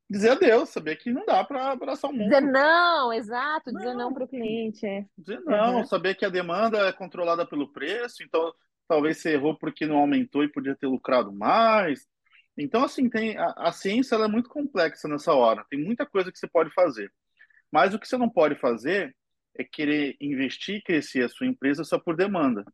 [0.08, 2.28] dizer adeus, saber que não dá para abraçar o mundo.
[2.28, 4.86] Dizer não, exato, dizer não, não para o cliente.
[4.86, 5.04] É.
[5.16, 5.86] Dizer não, uhum.
[5.86, 8.52] saber que a demanda é controlada pelo preço, então
[8.88, 12.06] talvez você errou porque não aumentou e podia ter lucrado mais.
[12.56, 15.64] Então, assim, tem a, a ciência é muito complexa nessa hora.
[15.70, 17.10] Tem muita coisa que você pode fazer.
[17.70, 19.16] Mas o que você não pode fazer
[19.56, 22.64] é querer investir e crescer a sua empresa só por demanda.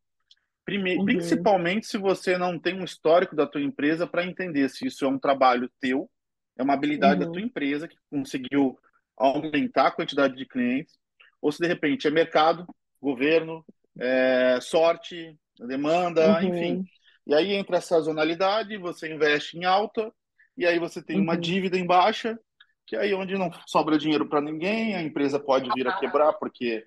[0.64, 1.06] Primeiro, uhum.
[1.06, 5.08] Principalmente se você não tem um histórico da tua empresa para entender se isso é
[5.08, 6.10] um trabalho teu,
[6.58, 7.26] é uma habilidade uhum.
[7.26, 8.78] da tua empresa que conseguiu
[9.16, 10.98] aumentar a quantidade de clientes,
[11.40, 12.66] ou se de repente é mercado,
[13.00, 13.64] governo,
[13.98, 15.36] é, sorte,
[15.66, 16.48] demanda, uhum.
[16.48, 16.84] enfim.
[17.26, 20.12] E aí entra a sazonalidade, você investe em alta,
[20.56, 21.22] e aí você tem uhum.
[21.22, 22.38] uma dívida em baixa,
[22.86, 26.32] que é aí onde não sobra dinheiro para ninguém, a empresa pode vir a quebrar
[26.34, 26.86] porque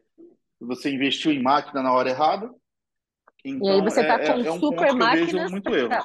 [0.59, 2.51] você investiu em máquina na hora errada.
[3.43, 5.51] Então, e aí você está é, com é, é um super máquinas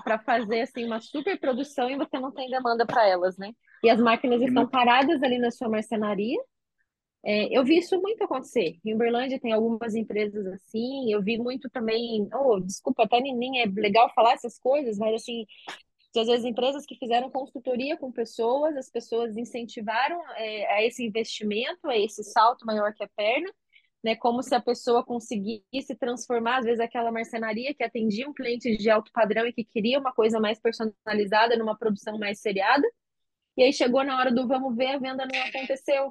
[0.03, 3.53] para fazer assim uma super produção e você não tem demanda para elas, né?
[3.85, 6.39] E as máquinas estão paradas ali na sua marcenaria
[7.27, 8.79] é, eu vi isso muito acontecer.
[8.85, 12.29] Em Uberlândia tem algumas empresas assim, eu vi muito também.
[12.33, 15.45] Oh, desculpa, até nem é legal falar essas coisas, mas assim,
[16.17, 21.89] às vezes empresas que fizeram consultoria com pessoas, as pessoas incentivaram é, a esse investimento,
[21.89, 23.53] a esse salto maior que a perna,
[24.05, 24.15] né?
[24.15, 28.89] Como se a pessoa conseguisse transformar, às vezes, aquela marcenaria que atendia um cliente de
[28.89, 32.87] alto padrão e que queria uma coisa mais personalizada numa produção mais seriada.
[33.57, 36.11] E aí chegou na hora do vamos ver, a venda não aconteceu.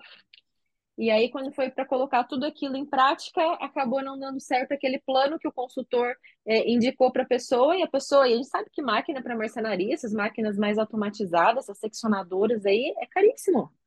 [0.98, 4.98] E aí, quando foi para colocar tudo aquilo em prática, acabou não dando certo aquele
[5.00, 6.16] plano que o consultor
[6.46, 9.36] é, indicou para a pessoa, e a pessoa, e a gente sabe que máquina para
[9.36, 13.72] marcenaria, essas máquinas mais automatizadas, essas seccionadoras aí, é caríssimo.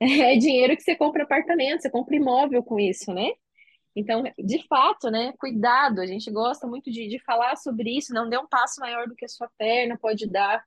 [0.00, 3.30] É dinheiro que você compra apartamento, você compra imóvel com isso, né?
[3.94, 8.28] Então, de fato, né, cuidado, a gente gosta muito de, de falar sobre isso, não
[8.28, 10.62] dê um passo maior do que a sua perna pode dar,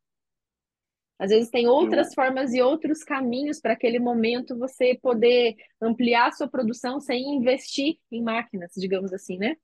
[1.20, 6.32] às vezes tem outras formas e outros caminhos para aquele momento você poder ampliar a
[6.32, 9.56] sua produção sem investir em máquinas, digamos assim, né?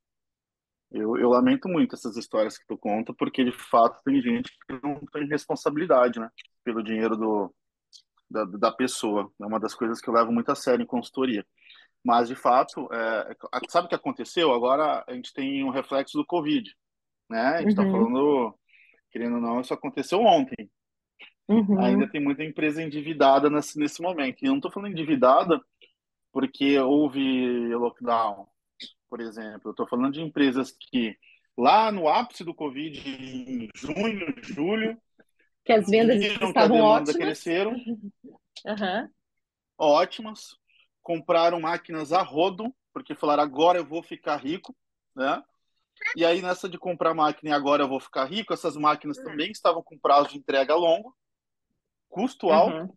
[0.92, 4.80] Eu, eu lamento muito essas histórias que tu conta, porque de fato tem gente que
[4.84, 6.30] não tem responsabilidade, né?
[6.64, 7.56] Pelo dinheiro do,
[8.30, 9.32] da, da pessoa.
[9.42, 11.46] É uma das coisas que eu levo muito a sério em consultoria.
[12.04, 13.36] Mas, de fato, é,
[13.70, 14.54] sabe o que aconteceu?
[14.54, 16.70] Agora a gente tem um reflexo do Covid,
[17.30, 17.40] né?
[17.40, 17.92] A gente está uhum.
[17.92, 18.60] falando,
[19.12, 20.70] querendo ou não, isso aconteceu ontem.
[21.48, 21.80] Uhum.
[21.80, 24.42] Ainda tem muita empresa endividada nesse, nesse momento.
[24.42, 25.62] E eu não estou falando endividada
[26.32, 28.48] porque houve lockdown,
[29.10, 29.62] por exemplo.
[29.66, 31.18] Eu estou falando de empresas que
[31.58, 35.02] lá no ápice do Covid, em junho, julho,
[35.64, 37.16] que as vendas estavam ótimas.
[37.16, 37.72] cresceram,
[38.66, 39.10] uhum.
[39.78, 40.58] ótimas,
[41.02, 44.76] compraram máquinas a rodo, porque falaram agora eu vou ficar rico,
[45.16, 45.42] né?
[46.16, 49.52] E aí nessa de comprar máquina e agora eu vou ficar rico, essas máquinas também
[49.52, 51.16] estavam com prazo de entrega longo
[52.16, 52.96] custo alto.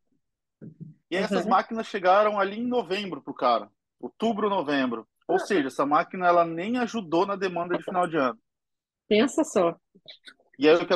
[0.63, 0.71] Uhum.
[1.11, 1.51] E essas uhum.
[1.51, 5.09] máquinas chegaram ali em novembro para o cara, outubro, novembro.
[5.27, 8.39] Ou seja, essa máquina ela nem ajudou na demanda de final de ano.
[9.09, 9.77] Pensa só.
[10.59, 10.95] E aí o que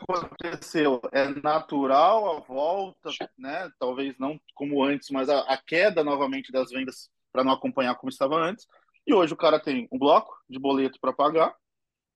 [0.00, 1.00] aconteceu?
[1.12, 3.70] É natural a volta, né?
[3.78, 8.10] Talvez não como antes, mas a, a queda novamente das vendas para não acompanhar como
[8.10, 8.66] estava antes.
[9.06, 11.54] E hoje o cara tem um bloco de boleto para pagar,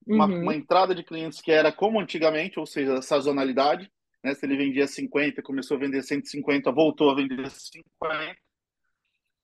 [0.06, 0.42] uma, uhum.
[0.42, 3.90] uma entrada de clientes que era como antigamente, ou seja, sazonalidade
[4.22, 4.34] né?
[4.34, 8.36] Se ele vendia 50, começou a vender 150, voltou a vender 50,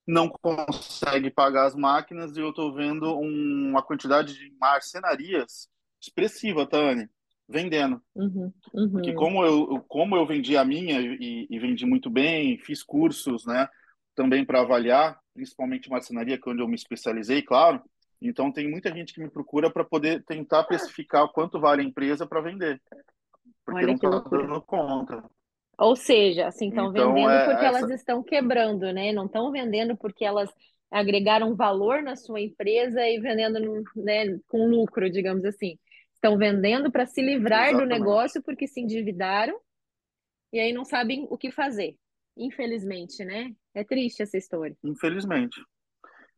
[0.06, 5.68] não consegue pagar as máquinas e eu estou vendo um, uma quantidade de marcenarias
[6.00, 7.10] expressiva, Tânia,
[7.48, 8.00] vendendo.
[8.14, 8.90] Uhum, uhum.
[8.90, 13.44] Porque como eu, como eu vendi a minha e, e vendi muito bem, fiz cursos,
[13.44, 13.68] né?
[14.14, 17.82] Também para avaliar, principalmente marcenaria, que é onde eu me especializei, claro.
[18.20, 22.26] Então tem muita gente que me procura para poder tentar precificar quanto vale a empresa
[22.26, 22.80] para vender
[23.64, 25.24] porque Olha não está dando conta.
[25.78, 27.78] Ou seja, assim, estão então, vendendo é, porque essa...
[27.78, 29.12] elas estão quebrando, né?
[29.12, 30.50] Não estão vendendo porque elas
[30.90, 35.78] agregaram valor na sua empresa e vendendo né, com lucro, digamos assim.
[36.14, 37.88] Estão vendendo para se livrar Exatamente.
[37.88, 39.56] do negócio porque se endividaram
[40.52, 41.96] e aí não sabem o que fazer.
[42.36, 43.52] Infelizmente, né?
[43.74, 44.76] É triste essa história.
[44.82, 45.60] Infelizmente.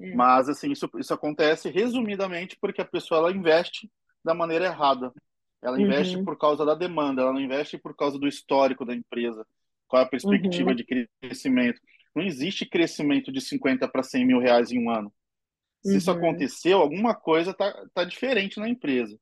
[0.01, 0.15] É.
[0.15, 3.91] Mas, assim, isso, isso acontece resumidamente porque a pessoa ela investe
[4.25, 5.13] da maneira errada.
[5.63, 6.25] Ela investe uhum.
[6.25, 9.47] por causa da demanda, ela não investe por causa do histórico da empresa.
[9.87, 10.77] Qual é a perspectiva uhum.
[10.77, 10.85] de
[11.21, 11.81] crescimento?
[12.15, 15.13] Não existe crescimento de 50 para 100 mil reais em um ano.
[15.83, 15.99] Se uhum.
[15.99, 19.19] isso aconteceu, alguma coisa está tá diferente na empresa.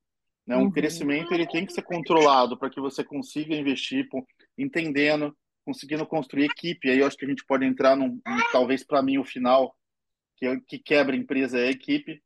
[0.46, 0.56] Né?
[0.56, 0.70] Um uhum.
[0.70, 4.08] crescimento ele tem que ser controlado para que você consiga investir,
[4.56, 6.88] entendendo, conseguindo construir equipe.
[6.88, 8.20] Aí eu acho que a gente pode entrar num,
[8.52, 9.76] talvez para mim o final
[10.36, 12.22] que, é que quebra a empresa é a equipe,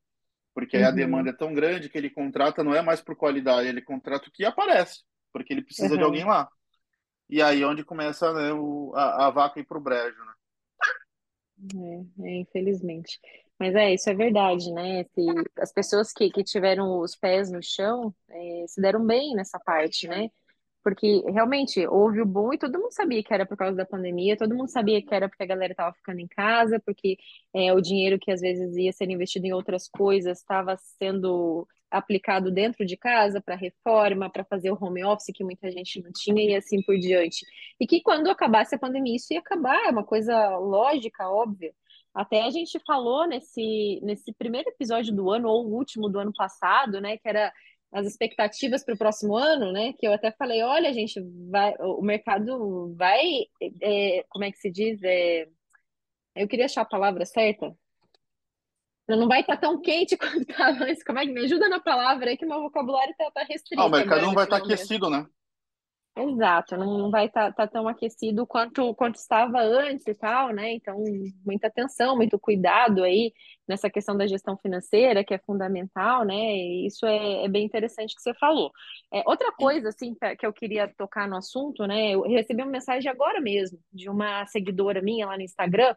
[0.53, 0.89] porque aí uhum.
[0.89, 4.27] a demanda é tão grande que ele contrata não é mais por qualidade, ele contrata
[4.27, 5.01] o que aparece,
[5.31, 5.97] porque ele precisa uhum.
[5.97, 6.49] de alguém lá.
[7.29, 10.33] E aí é onde começa né, o, a, a vaca ir para o brejo, né?
[12.19, 13.19] É, é, infelizmente.
[13.57, 15.03] Mas é, isso é verdade, né?
[15.05, 15.25] Se,
[15.57, 20.07] as pessoas que, que tiveram os pés no chão é, se deram bem nessa parte,
[20.07, 20.29] né?
[20.83, 24.37] Porque realmente houve o boom e todo mundo sabia que era por causa da pandemia,
[24.37, 27.17] todo mundo sabia que era porque a galera estava ficando em casa, porque
[27.53, 32.51] é, o dinheiro que às vezes ia ser investido em outras coisas estava sendo aplicado
[32.51, 36.43] dentro de casa para reforma, para fazer o home office que muita gente não tinha
[36.43, 37.45] e assim por diante.
[37.79, 41.71] E que quando acabasse a pandemia isso ia acabar, é uma coisa lógica, óbvia.
[42.13, 46.99] Até a gente falou nesse, nesse primeiro episódio do ano, ou último do ano passado,
[46.99, 47.51] né, que era
[47.93, 52.01] as expectativas para o próximo ano, né, que eu até falei, olha, gente, vai, o
[52.01, 53.21] mercado vai,
[53.81, 54.99] é, como é que se diz?
[55.03, 55.47] É,
[56.35, 57.73] eu queria achar a palavra certa,
[59.07, 61.03] não vai estar tá tão quente quanto estava antes.
[61.03, 63.81] Como é que me ajuda na palavra aí que meu vocabulário está tá restrito.
[63.81, 65.25] Ah, o mercado não vai estar tá aquecido, né?
[66.15, 70.71] Exato, não, vai estar tá, tá tão aquecido quanto, quanto estava antes e tal, né?
[70.73, 71.03] Então,
[71.43, 73.33] muita atenção, muito cuidado aí
[73.67, 76.35] nessa questão da gestão financeira, que é fundamental, né?
[76.35, 78.71] E isso é, é bem interessante que você falou.
[79.11, 82.11] É, outra coisa, assim, que eu queria tocar no assunto, né?
[82.11, 85.95] Eu recebi uma mensagem agora mesmo de uma seguidora minha lá no Instagram,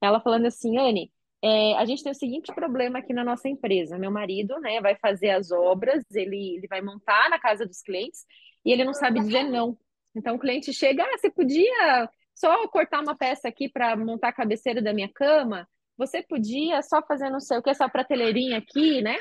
[0.00, 1.12] ela falando assim, Anne,
[1.42, 3.98] é, a gente tem o seguinte problema aqui na nossa empresa.
[3.98, 8.24] Meu marido, né, vai fazer as obras, ele, ele vai montar na casa dos clientes
[8.64, 9.76] e ele não sabe dizer não.
[10.14, 14.32] Então o cliente chega, ah, você podia só cortar uma peça aqui para montar a
[14.32, 15.68] cabeceira da minha cama?
[15.96, 19.16] Você podia só fazer não sei o que, essa prateleirinha aqui, né?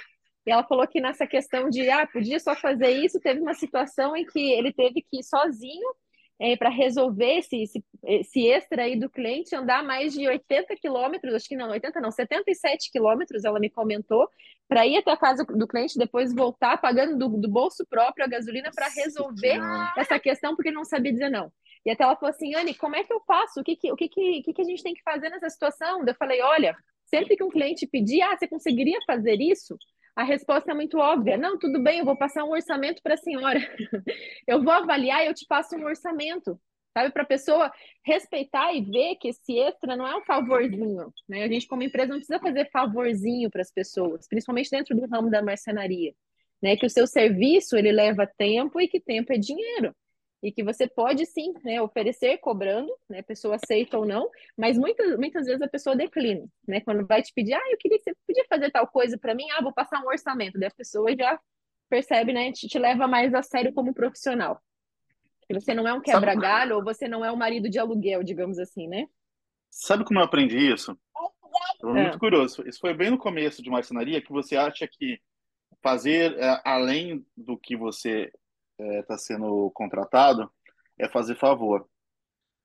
[0.46, 4.16] E ela falou que nessa questão de, ah, podia só fazer isso, teve uma situação
[4.16, 5.88] em que ele teve que ir sozinho
[6.40, 11.34] é, para resolver esse, esse, esse, extra aí do cliente, andar mais de 80 quilômetros,
[11.34, 14.30] acho que não, 80 não, 77 quilômetros, ela me comentou,
[14.68, 18.28] para ir até a casa do cliente, depois voltar pagando do, do bolso próprio a
[18.28, 19.60] gasolina para resolver
[19.98, 21.52] essa questão, porque não sabia dizer não.
[21.86, 23.62] E até ela falou assim, Anne, como é que eu faço?
[23.62, 26.06] O que, que, o que, que, que, que a gente tem que fazer nessa situação?
[26.06, 26.76] Eu falei, olha,
[27.06, 29.78] sempre que um cliente pedir, ah, você conseguiria fazer isso?
[30.18, 31.38] A resposta é muito óbvia.
[31.38, 33.60] Não, tudo bem, eu vou passar um orçamento para a senhora.
[34.48, 36.60] eu vou avaliar e eu te passo um orçamento.
[36.98, 37.72] Sabe, para a pessoa
[38.04, 41.14] respeitar e ver que esse extra não é um favorzinho.
[41.30, 41.44] Né?
[41.44, 45.30] A gente, como empresa, não precisa fazer favorzinho para as pessoas, principalmente dentro do ramo
[45.30, 46.16] da marcenaria.
[46.60, 46.76] Né?
[46.76, 49.96] Que o seu serviço ele leva tempo e que tempo é dinheiro
[50.42, 54.78] e que você pode sim né, oferecer cobrando, né, a pessoa aceita ou não, mas
[54.78, 58.04] muitas, muitas vezes a pessoa declina, né, quando vai te pedir, ah, eu queria que
[58.04, 61.16] você podia fazer tal coisa para mim, ah, vou passar um orçamento, daí a pessoa
[61.16, 61.40] já
[61.90, 64.62] percebe, né, te, te leva mais a sério como profissional.
[65.48, 68.60] Que você não é um quebra-galho ou você não é um marido de aluguel, digamos
[68.60, 69.08] assim, né?
[69.70, 70.98] Sabe como eu aprendi isso?
[71.82, 72.02] Eu é.
[72.04, 72.68] muito curioso.
[72.68, 75.20] Isso foi bem no começo de marcenaria que você acha que
[75.82, 78.30] fazer é, além do que você
[78.80, 80.52] está é, tá sendo contratado
[80.98, 81.88] é fazer favor.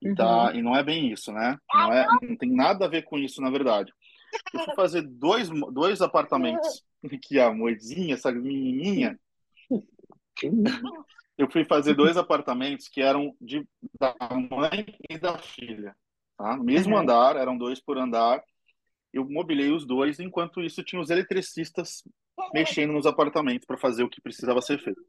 [0.00, 0.54] E, tá, uhum.
[0.56, 1.56] e não é bem isso, né?
[1.72, 3.92] Não, é, não tem nada a ver com isso, na verdade.
[4.52, 6.82] Eu fui fazer dois, dois apartamentos
[7.22, 9.18] que a moedinha, essa menininha,
[11.38, 13.66] eu fui fazer dois apartamentos que eram de,
[14.00, 14.14] da
[14.50, 15.94] mãe e da filha.
[16.36, 16.56] Tá?
[16.56, 17.02] Mesmo uhum.
[17.02, 18.42] andar, eram dois por andar.
[19.12, 22.02] Eu mobilei os dois, enquanto isso tinha os eletricistas
[22.52, 25.00] mexendo nos apartamentos para fazer o que precisava ser feito.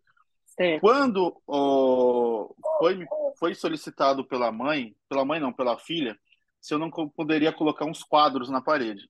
[0.55, 0.81] Certo.
[0.81, 3.05] Quando oh, foi,
[3.39, 6.17] foi solicitado pela mãe, pela mãe não, pela filha,
[6.61, 9.09] se eu não poderia colocar uns quadros na parede.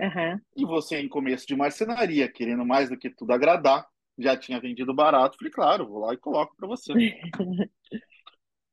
[0.00, 0.40] Uhum.
[0.56, 3.86] E você, em começo de marcenaria, querendo mais do que tudo agradar,
[4.18, 5.36] já tinha vendido barato.
[5.36, 6.92] Falei, claro, vou lá e coloco para você.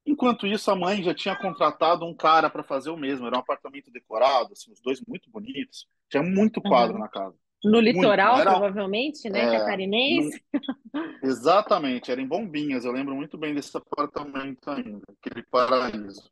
[0.05, 3.27] Enquanto isso, a mãe já tinha contratado um cara para fazer o mesmo.
[3.27, 5.87] Era um apartamento decorado, assim, os dois muito bonitos.
[6.09, 7.01] Tinha muito quadro uhum.
[7.01, 7.37] na casa.
[7.63, 8.51] No litoral, era...
[8.51, 9.45] provavelmente, né?
[9.45, 10.43] É, Catarinense.
[10.51, 11.01] No...
[11.23, 12.85] Exatamente, era em Bombinhas.
[12.85, 16.29] Eu lembro muito bem desse apartamento ainda, aquele paraíso.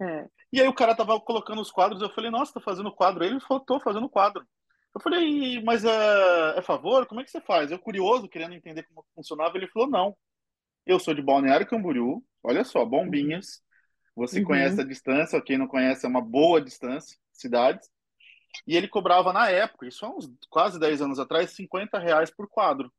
[0.00, 0.26] É.
[0.52, 3.24] E aí o cara tava colocando os quadros, eu falei, nossa, tá fazendo quadro.
[3.24, 4.44] Ele falou, tô fazendo quadro.
[4.92, 7.06] Eu falei, mas é, é favor?
[7.06, 7.70] Como é que você faz?
[7.70, 10.16] Eu, curioso, querendo entender como funcionava, ele falou, não.
[10.84, 13.62] Eu sou de Balneário Camboriú, olha só, Bombinhas.
[14.16, 14.46] Você uhum.
[14.46, 17.88] conhece a distância, quem não conhece é uma boa distância, cidades.
[18.66, 22.48] E ele cobrava na época, isso há uns quase 10 anos atrás, 50 reais por
[22.48, 22.92] quadro.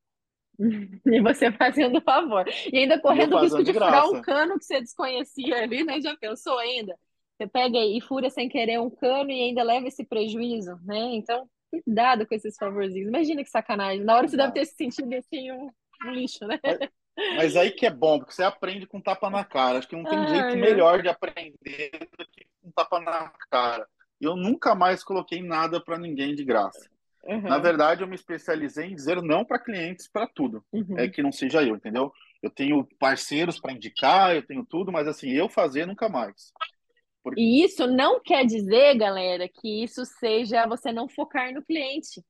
[1.06, 2.46] E você fazendo favor.
[2.72, 6.00] E ainda correndo o risco de, de furar um cano que você desconhecia ali, né?
[6.02, 6.96] Já pensou ainda?
[7.36, 11.00] Você pega e fura sem querer um cano e ainda leva esse prejuízo, né?
[11.16, 13.08] Então, cuidado com esses favorzinhos.
[13.08, 14.04] Imagina que sacanagem.
[14.04, 15.72] Na hora você deve ter se sentido assim, um...
[16.04, 16.60] no lixo, né?
[16.64, 16.80] Mas,
[17.36, 19.80] mas, aí que é bom, porque você aprende com tapa na cara.
[19.80, 23.88] Acho que não tem Ai, jeito melhor de aprender do que com tapa na cara.
[24.22, 26.90] Eu nunca mais coloquei nada para ninguém de graça.
[27.24, 27.42] Uhum.
[27.42, 30.64] Na verdade, eu me especializei em dizer não para clientes para tudo.
[30.72, 30.98] Uhum.
[30.98, 32.12] É que não seja eu, entendeu?
[32.42, 36.52] Eu tenho parceiros para indicar, eu tenho tudo, mas assim, eu fazer nunca mais.
[37.24, 37.40] Porque...
[37.40, 42.24] E isso não quer dizer, galera, que isso seja você não focar no cliente.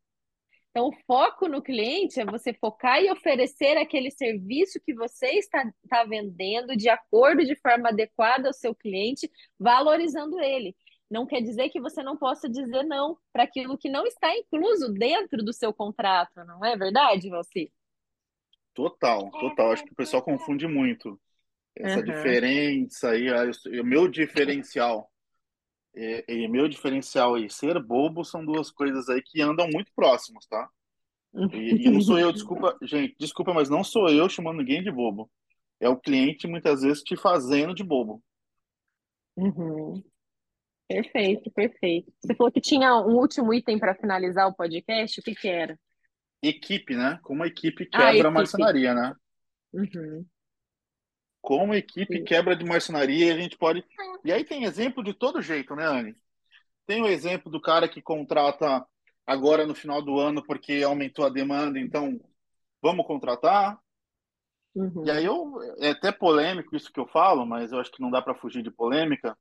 [0.69, 5.69] Então, o foco no cliente é você focar e oferecer aquele serviço que você está,
[5.83, 9.29] está vendendo de acordo, de forma adequada ao seu cliente,
[9.59, 10.73] valorizando ele.
[11.11, 14.93] Não quer dizer que você não possa dizer não para aquilo que não está incluso
[14.93, 17.69] dentro do seu contrato, não é verdade, Valci?
[18.73, 19.73] Total, total.
[19.73, 21.19] Acho que o pessoal confunde muito
[21.75, 22.05] essa uhum.
[22.05, 23.27] diferença aí,
[23.81, 25.11] o meu diferencial.
[25.93, 30.45] E, e, meu diferencial e ser bobo são duas coisas aí que andam muito próximas,
[30.45, 30.69] tá?
[31.51, 34.89] E, e, não sou eu, desculpa, gente, desculpa, mas não sou eu chamando ninguém de
[34.89, 35.29] bobo.
[35.77, 38.23] É o cliente muitas vezes te fazendo de bobo.
[39.35, 40.01] Uhum.
[40.91, 42.11] Perfeito, perfeito.
[42.19, 45.79] Você falou que tinha um último item para finalizar o podcast, o que que era?
[46.41, 47.17] Equipe, né?
[47.23, 48.27] Como a equipe quebra ah, equipe.
[48.27, 49.15] a marcenaria, né?
[49.71, 50.25] Uhum.
[51.39, 52.23] Como a equipe Sim.
[52.25, 53.85] quebra de marcenaria e a gente pode.
[54.25, 56.15] E aí tem exemplo de todo jeito, né, Anne?
[56.85, 58.85] Tem o exemplo do cara que contrata
[59.25, 62.19] agora no final do ano porque aumentou a demanda, então
[62.81, 63.79] vamos contratar.
[64.75, 65.05] Uhum.
[65.05, 68.11] E aí eu é até polêmico isso que eu falo, mas eu acho que não
[68.11, 69.37] dá para fugir de polêmica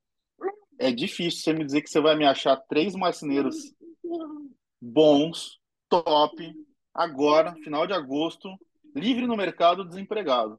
[0.80, 3.54] é difícil você me dizer que você vai me achar três marceneiros
[4.80, 5.60] bons,
[5.90, 6.52] top,
[6.94, 8.48] agora, final de agosto,
[8.94, 10.58] livre no mercado, desempregado.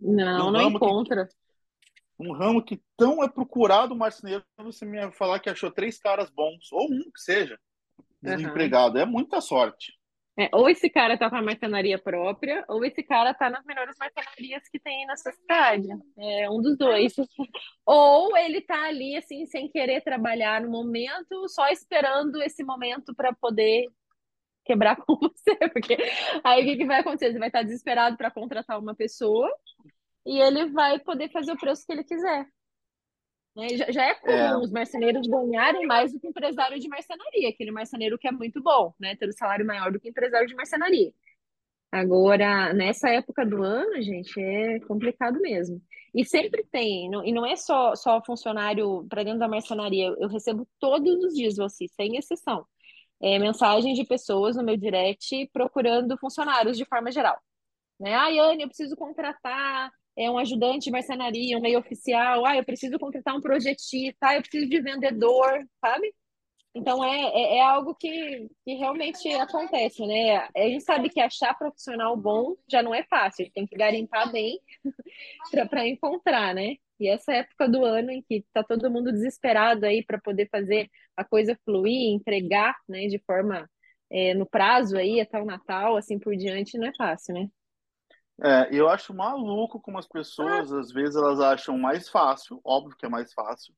[0.00, 1.28] Não, um não encontra.
[1.28, 1.34] Que,
[2.18, 6.72] um ramo que tão é procurado marceneiro, você me falar que achou três caras bons,
[6.72, 7.56] ou um que seja,
[8.20, 8.96] desempregado.
[8.96, 9.02] Uhum.
[9.02, 9.92] É muita sorte.
[10.36, 13.96] É, ou esse cara tá com a marcenaria própria, ou esse cara tá nas melhores
[13.96, 15.86] marcenarias que tem na sua cidade.
[16.18, 17.14] É um dos dois.
[17.86, 23.32] ou ele tá ali, assim, sem querer trabalhar no momento, só esperando esse momento para
[23.32, 23.88] poder
[24.64, 25.56] quebrar com você.
[25.72, 25.96] Porque
[26.42, 27.32] aí o que, que vai acontecer?
[27.32, 29.48] Você vai estar desesperado para contratar uma pessoa
[30.26, 32.46] e ele vai poder fazer o preço que ele quiser.
[33.56, 33.68] Né?
[33.70, 34.56] Já, já, é comum é.
[34.58, 38.60] os marceneiros ganharem mais do que o empresário de marcenaria, aquele marceneiro que é muito
[38.62, 39.14] bom, né?
[39.16, 41.12] Ter um salário maior do que o empresário de marcenaria.
[41.92, 45.80] Agora, nessa época do ano, gente, é complicado mesmo.
[46.12, 50.28] E sempre tem, não, e não é só, só funcionário para dentro da marcenaria, eu
[50.28, 52.66] recebo todos os dias, você, sem exceção,
[53.22, 57.40] é, mensagens de pessoas no meu direct procurando funcionários de forma geral.
[57.98, 58.14] Né?
[58.14, 62.64] Ah, Yane, eu preciso contratar é um ajudante de marcenaria, um meio oficial, ah, eu
[62.64, 66.14] preciso contratar um projetista, ah, eu preciso de vendedor, sabe?
[66.74, 70.38] Então é, é, é, algo que, que realmente acontece, né?
[70.56, 74.58] A gente sabe que achar profissional bom já não é fácil, tem que garimpar bem
[75.70, 76.76] para encontrar, né?
[76.98, 80.90] E essa época do ano em que está todo mundo desesperado aí para poder fazer
[81.16, 83.68] a coisa fluir, entregar, né, de forma
[84.10, 87.48] é, no prazo aí até o Natal, assim por diante, não é fácil, né?
[88.42, 93.06] É, eu acho maluco como as pessoas, às vezes, elas acham mais fácil, óbvio que
[93.06, 93.72] é mais fácil,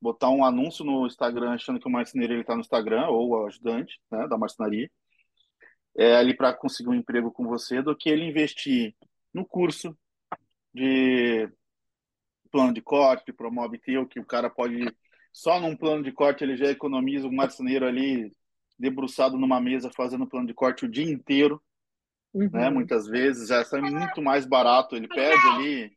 [0.00, 3.46] botar um anúncio no Instagram achando que o marceneiro ele está no Instagram, ou o
[3.46, 4.90] ajudante né, da marcenaria,
[5.96, 8.94] é, ali para conseguir um emprego com você, do que ele investir
[9.32, 9.96] no curso
[10.74, 11.48] de
[12.50, 14.94] plano de corte, de promove teu, que o cara pode,
[15.32, 18.30] só num plano de corte ele já economiza o marceneiro ali
[18.78, 21.62] debruçado numa mesa fazendo plano de corte o dia inteiro?
[22.34, 22.50] Uhum.
[22.52, 22.70] né?
[22.70, 24.96] Muitas vezes já sai muito mais barato.
[24.96, 25.96] Ele perde ali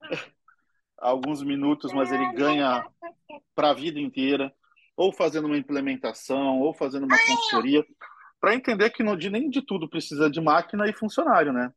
[0.98, 2.86] alguns minutos, mas ele ganha
[3.54, 4.52] para a vida inteira,
[4.96, 7.84] ou fazendo uma implementação, ou fazendo uma consultoria,
[8.40, 11.72] para entender que no dia nem de tudo precisa de máquina e funcionário, né?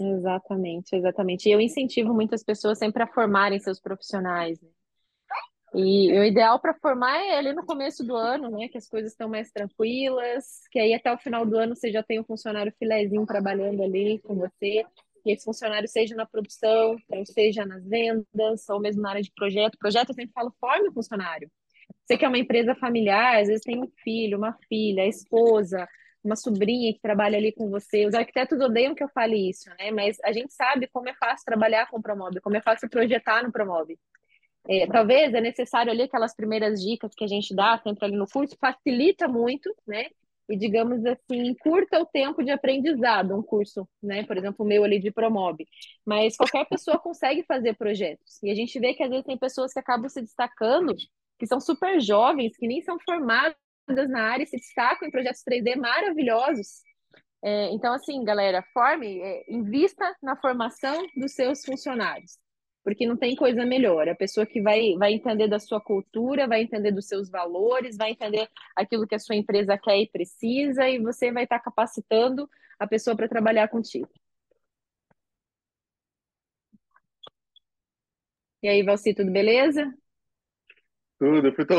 [0.00, 1.48] Exatamente, exatamente.
[1.48, 4.60] E eu incentivo muitas pessoas sempre a formarem seus profissionais.
[4.60, 4.68] Né?
[5.74, 8.68] E o ideal para formar é ali no começo do ano, né?
[8.68, 12.02] Que as coisas estão mais tranquilas, que aí até o final do ano você já
[12.02, 14.84] tem um funcionário filézinho trabalhando ali com você,
[15.22, 16.96] que esse funcionário seja na produção,
[17.26, 19.78] seja nas vendas, ou mesmo na área de projeto.
[19.78, 21.50] Projeto eu sempre falo, forme o funcionário.
[22.04, 25.86] Você que é uma empresa familiar, às vezes tem um filho, uma filha, esposa,
[26.24, 28.06] uma sobrinha que trabalha ali com você.
[28.06, 29.90] Os arquitetos odeiam que eu fale isso, né?
[29.90, 33.42] Mas a gente sabe como é fácil trabalhar com o Promove, como é fácil projetar
[33.42, 33.98] no Promove.
[34.68, 38.28] É, talvez é necessário ali aquelas primeiras dicas que a gente dá sempre ali no
[38.28, 40.06] curso, facilita muito, né?
[40.48, 44.24] E digamos assim, encurta o tempo de aprendizado, um curso, né?
[44.24, 45.66] Por exemplo, o meu ali de Promob.
[46.06, 48.42] Mas qualquer pessoa consegue fazer projetos.
[48.42, 50.94] E a gente vê que às vezes tem pessoas que acabam se destacando,
[51.38, 53.56] que são super jovens, que nem são formadas
[54.08, 56.82] na área, se destacam em projetos 3D maravilhosos,
[57.42, 62.38] É, então, assim, galera, forme, é, invista na formação dos seus funcionários,
[62.88, 64.08] porque não tem coisa melhor.
[64.08, 68.12] A pessoa que vai, vai entender da sua cultura, vai entender dos seus valores, vai
[68.12, 72.86] entender aquilo que a sua empresa quer e precisa, e você vai estar capacitando a
[72.86, 74.08] pessoa para trabalhar contigo.
[78.62, 79.94] E aí, Valci, tudo beleza?
[81.18, 81.74] Tudo, fui, to...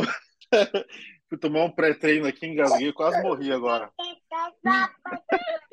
[1.27, 3.91] fui tomar um pré-treino aqui, engasguei, quase morri agora.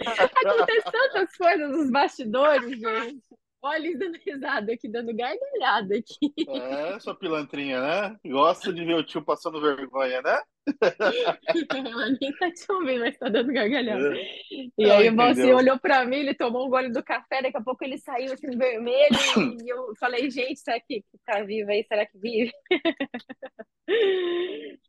[0.01, 3.46] Acontece tantas coisas nos bastidores, gente.
[3.63, 6.33] Olha eles dando risada aqui, dando gargalhada aqui.
[6.49, 8.17] É, sua pilantrinha, né?
[8.25, 10.41] Gosta de ver o tio passando vergonha, né?
[11.75, 14.17] Ela nem tá te ouvindo, mas tá dando gargalhada.
[14.17, 14.43] É.
[14.79, 17.63] E aí o Valci olhou pra mim, ele tomou um gole do café, daqui a
[17.63, 19.11] pouco ele saiu assim vermelho
[19.65, 21.85] e eu falei, gente, será que, que tá vivo aí?
[21.85, 22.53] Será que vive?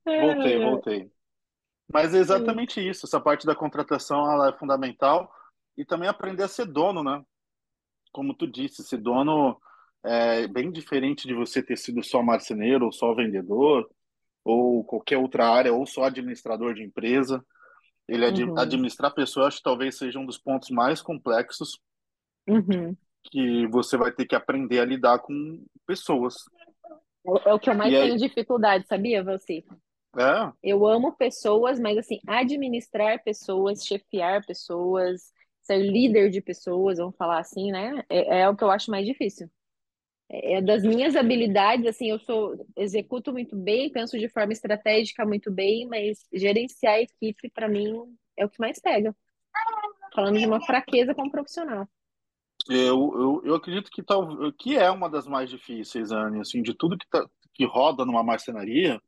[0.05, 1.11] Voltei, voltei.
[1.91, 5.32] Mas é exatamente isso, essa parte da contratação ela é fundamental
[5.78, 7.24] e também aprender a ser dono, né?
[8.18, 9.61] Como tu disse, ser dono
[10.03, 13.88] é bem diferente de você ter sido só marceneiro ou só vendedor
[14.43, 17.45] ou qualquer outra área ou só administrador de empresa.
[18.07, 18.57] Ele uhum.
[18.57, 21.80] administrar pessoas acho que talvez seja um dos pontos mais complexos
[22.49, 22.97] uhum.
[23.26, 26.38] que você vai ter que aprender a lidar com pessoas.
[27.24, 28.18] É, é o que eu mais e tenho aí...
[28.18, 29.63] dificuldade, sabia, você?
[30.18, 30.51] É.
[30.63, 35.32] Eu amo pessoas, mas assim, administrar pessoas, chefiar pessoas,
[35.68, 38.03] ser líder de pessoas, vamos falar assim, né?
[38.09, 39.49] É, é o que eu acho mais difícil.
[40.30, 45.26] É, é das minhas habilidades, assim, eu sou executo muito bem, penso de forma estratégica
[45.26, 47.93] muito bem, mas gerenciar a equipe para mim
[48.38, 49.15] é o que mais pega.
[50.15, 51.88] Falando de uma fraqueza como profissional.
[52.70, 56.74] Eu, eu, eu acredito que tal que é uma das mais difíceis, Anne, assim, de
[56.74, 59.01] tudo que, tá, que roda numa marcenaria,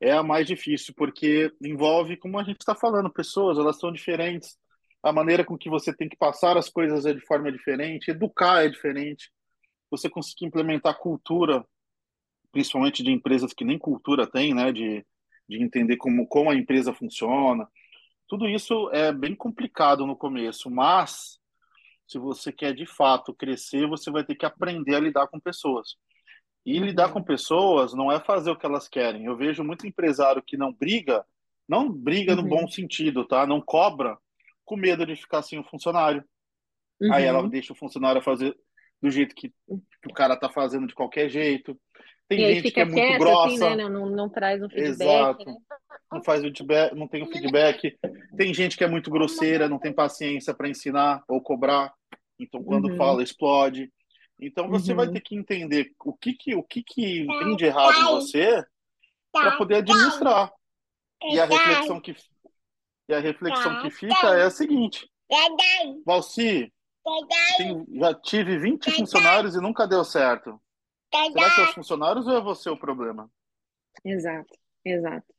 [0.00, 4.58] é a mais difícil, porque envolve, como a gente está falando, pessoas, elas são diferentes,
[5.04, 8.64] a maneira com que você tem que passar as coisas é de forma diferente, educar
[8.64, 9.30] é diferente,
[9.90, 11.62] você conseguir implementar cultura,
[12.50, 15.04] principalmente de empresas que nem cultura tem, né, de,
[15.46, 17.68] de entender como, como a empresa funciona,
[18.26, 21.38] tudo isso é bem complicado no começo, mas
[22.06, 25.96] se você quer de fato crescer, você vai ter que aprender a lidar com pessoas.
[26.64, 29.26] E lidar com pessoas não é fazer o que elas querem.
[29.26, 31.26] Eu vejo muito empresário que não briga,
[31.68, 32.40] não briga uhum.
[32.40, 33.46] no bom sentido, tá?
[33.46, 34.18] Não cobra
[34.64, 36.24] com medo de ficar sem o funcionário.
[37.00, 37.12] Uhum.
[37.12, 38.56] Aí ela deixa o funcionário fazer
[39.02, 41.78] do jeito que, que, o cara tá fazendo de qualquer jeito.
[42.28, 43.66] Tem e gente que é muito assim, grossa.
[43.66, 43.88] Assim, né?
[43.88, 45.02] não, não, traz um feedback.
[45.02, 45.44] Exato.
[45.44, 45.56] Né?
[46.10, 47.98] Não faz o feedback, não tem o feedback.
[48.36, 51.92] Tem gente que é muito grosseira, não tem paciência para ensinar ou cobrar.
[52.38, 52.96] Então, quando uhum.
[52.96, 53.92] fala, explode.
[54.40, 54.96] Então você uhum.
[54.96, 58.64] vai ter que entender o que que o que que tem de errado em você
[59.30, 60.52] para poder administrar.
[61.30, 62.14] E a reflexão que
[63.08, 65.08] e a reflexão que fica é a seguinte:
[66.04, 66.72] Valci,
[67.56, 70.60] tem, já tive 20 funcionários e nunca deu certo.
[71.12, 73.30] Será que é os funcionários ou é você o problema?
[74.04, 74.52] Exato,
[74.84, 75.32] exato.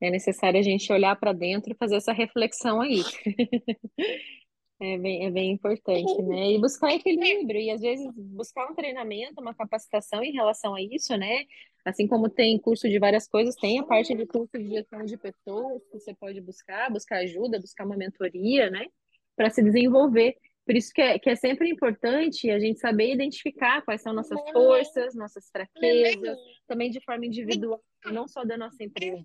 [0.00, 3.02] É necessário a gente olhar para dentro e fazer essa reflexão aí.
[4.78, 6.52] É bem, é bem importante, né?
[6.52, 11.16] E buscar equilíbrio, e às vezes buscar um treinamento, uma capacitação em relação a isso,
[11.16, 11.44] né?
[11.82, 15.16] Assim como tem curso de várias coisas, tem a parte de curso de gestão de
[15.16, 18.86] pessoas que você pode buscar, buscar ajuda, buscar uma mentoria, né?
[19.34, 20.36] Para se desenvolver.
[20.66, 24.38] Por isso que é, que é sempre importante a gente saber identificar quais são nossas
[24.50, 29.22] forças, nossas fraquezas, também de forma individual, não só da nossa empresa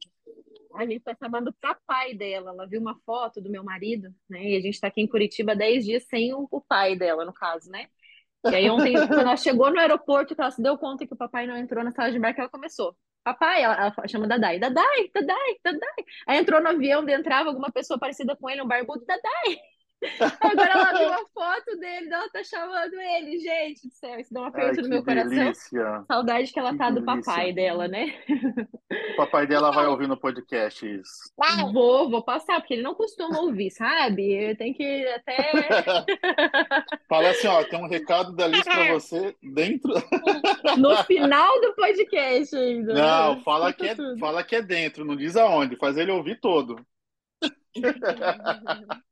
[0.75, 2.51] a gente está chamando papai dela.
[2.51, 4.43] Ela viu uma foto do meu marido, né?
[4.43, 7.33] E a gente está aqui em Curitiba 10 dias sem o, o, pai dela, no
[7.33, 7.87] caso, né?
[8.45, 11.47] E aí ontem, quando ela chegou no aeroporto, ela se deu conta que o papai
[11.47, 12.95] não entrou na sala de embarque, ela começou.
[13.23, 16.05] Papai, ela, ela chama Dadai, Dadai, Dadai, Dadai.
[16.27, 19.59] Aí entrou no avião, entrava alguma pessoa parecida com ele, um barbudo, Dadai.
[20.39, 23.39] Agora ela viu a foto dele, ela tá chamando ele.
[23.39, 25.43] Gente do céu, isso dá um aperto Ai, no meu delícia.
[25.45, 26.05] coração.
[26.07, 27.01] Saudade que ela que tá delícia.
[27.01, 28.15] do papai dela, né?
[29.13, 31.31] O papai dela vai ouvir no podcast isso.
[31.71, 34.55] Vou, vou passar, porque ele não costuma ouvir, sabe?
[34.55, 35.51] Tenho que até.
[37.07, 39.93] Fala assim, ó, tem um recado da Liz pra você dentro.
[40.77, 42.93] No final do podcast ainda.
[42.93, 43.41] Não, né?
[43.43, 46.83] fala que, é, fala que é dentro, não diz aonde, faz ele ouvir todo.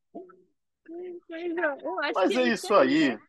[1.29, 3.19] Mas, acho Mas é isso aí.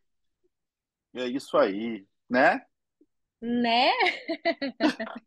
[1.15, 2.65] É isso aí, né?
[3.43, 3.91] Né?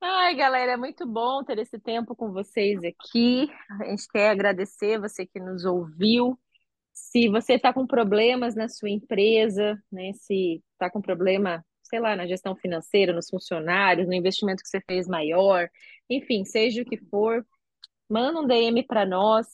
[0.00, 3.48] Ai, galera, é muito bom ter esse tempo com vocês aqui.
[3.80, 6.38] A gente quer agradecer você que nos ouviu.
[6.92, 10.12] Se você está com problemas na sua empresa, né?
[10.14, 14.80] Se está com problema, sei lá, na gestão financeira, nos funcionários, no investimento que você
[14.80, 15.68] fez maior,
[16.08, 17.46] enfim, seja o que for,
[18.08, 19.46] manda um DM para nós.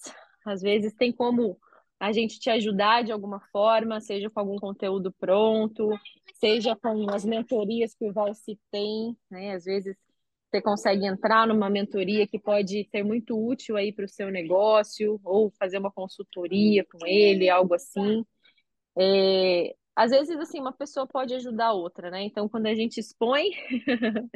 [0.44, 1.58] Às vezes tem como
[1.98, 5.90] a gente te ajudar de alguma forma, seja com algum conteúdo pronto,
[6.34, 9.54] seja com as mentorias que o Valci tem, né?
[9.54, 9.96] Às vezes
[10.50, 15.20] você consegue entrar numa mentoria que pode ser muito útil aí para o seu negócio,
[15.24, 18.24] ou fazer uma consultoria com ele, algo assim.
[18.96, 22.22] É, às vezes, assim, uma pessoa pode ajudar a outra, né?
[22.22, 23.50] Então, quando a gente expõe,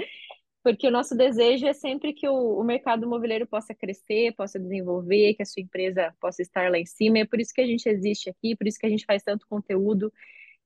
[0.68, 5.32] porque o nosso desejo é sempre que o, o mercado imobiliário possa crescer, possa desenvolver,
[5.32, 7.20] que a sua empresa possa estar lá em cima.
[7.20, 9.46] É por isso que a gente existe aqui, por isso que a gente faz tanto
[9.48, 10.12] conteúdo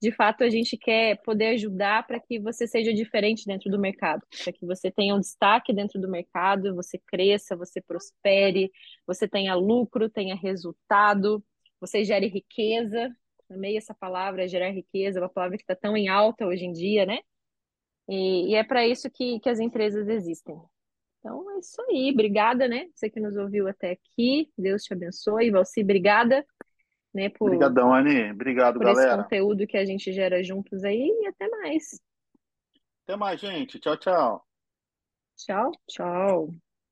[0.02, 4.26] de fato a gente quer poder ajudar para que você seja diferente dentro do mercado,
[4.42, 8.72] para que você tenha um destaque dentro do mercado, você cresça, você prospere,
[9.06, 11.40] você tenha lucro, tenha resultado,
[11.80, 13.14] você gere riqueza.
[13.48, 17.06] Amei essa palavra, gerar riqueza, uma palavra que está tão em alta hoje em dia,
[17.06, 17.20] né?
[18.08, 20.60] E, e é para isso que, que as empresas existem.
[21.18, 22.88] Então é isso aí, obrigada, né?
[22.94, 25.50] Você que nos ouviu até aqui, Deus te abençoe.
[25.50, 26.44] Valci, obrigada
[27.14, 28.30] né, por, Obrigadão, Ani.
[28.30, 29.12] Obrigado, por galera.
[29.12, 32.00] esse conteúdo que a gente gera juntos aí e até mais.
[33.04, 33.78] Até mais, gente.
[33.78, 34.46] Tchau, tchau.
[35.36, 36.71] Tchau, tchau.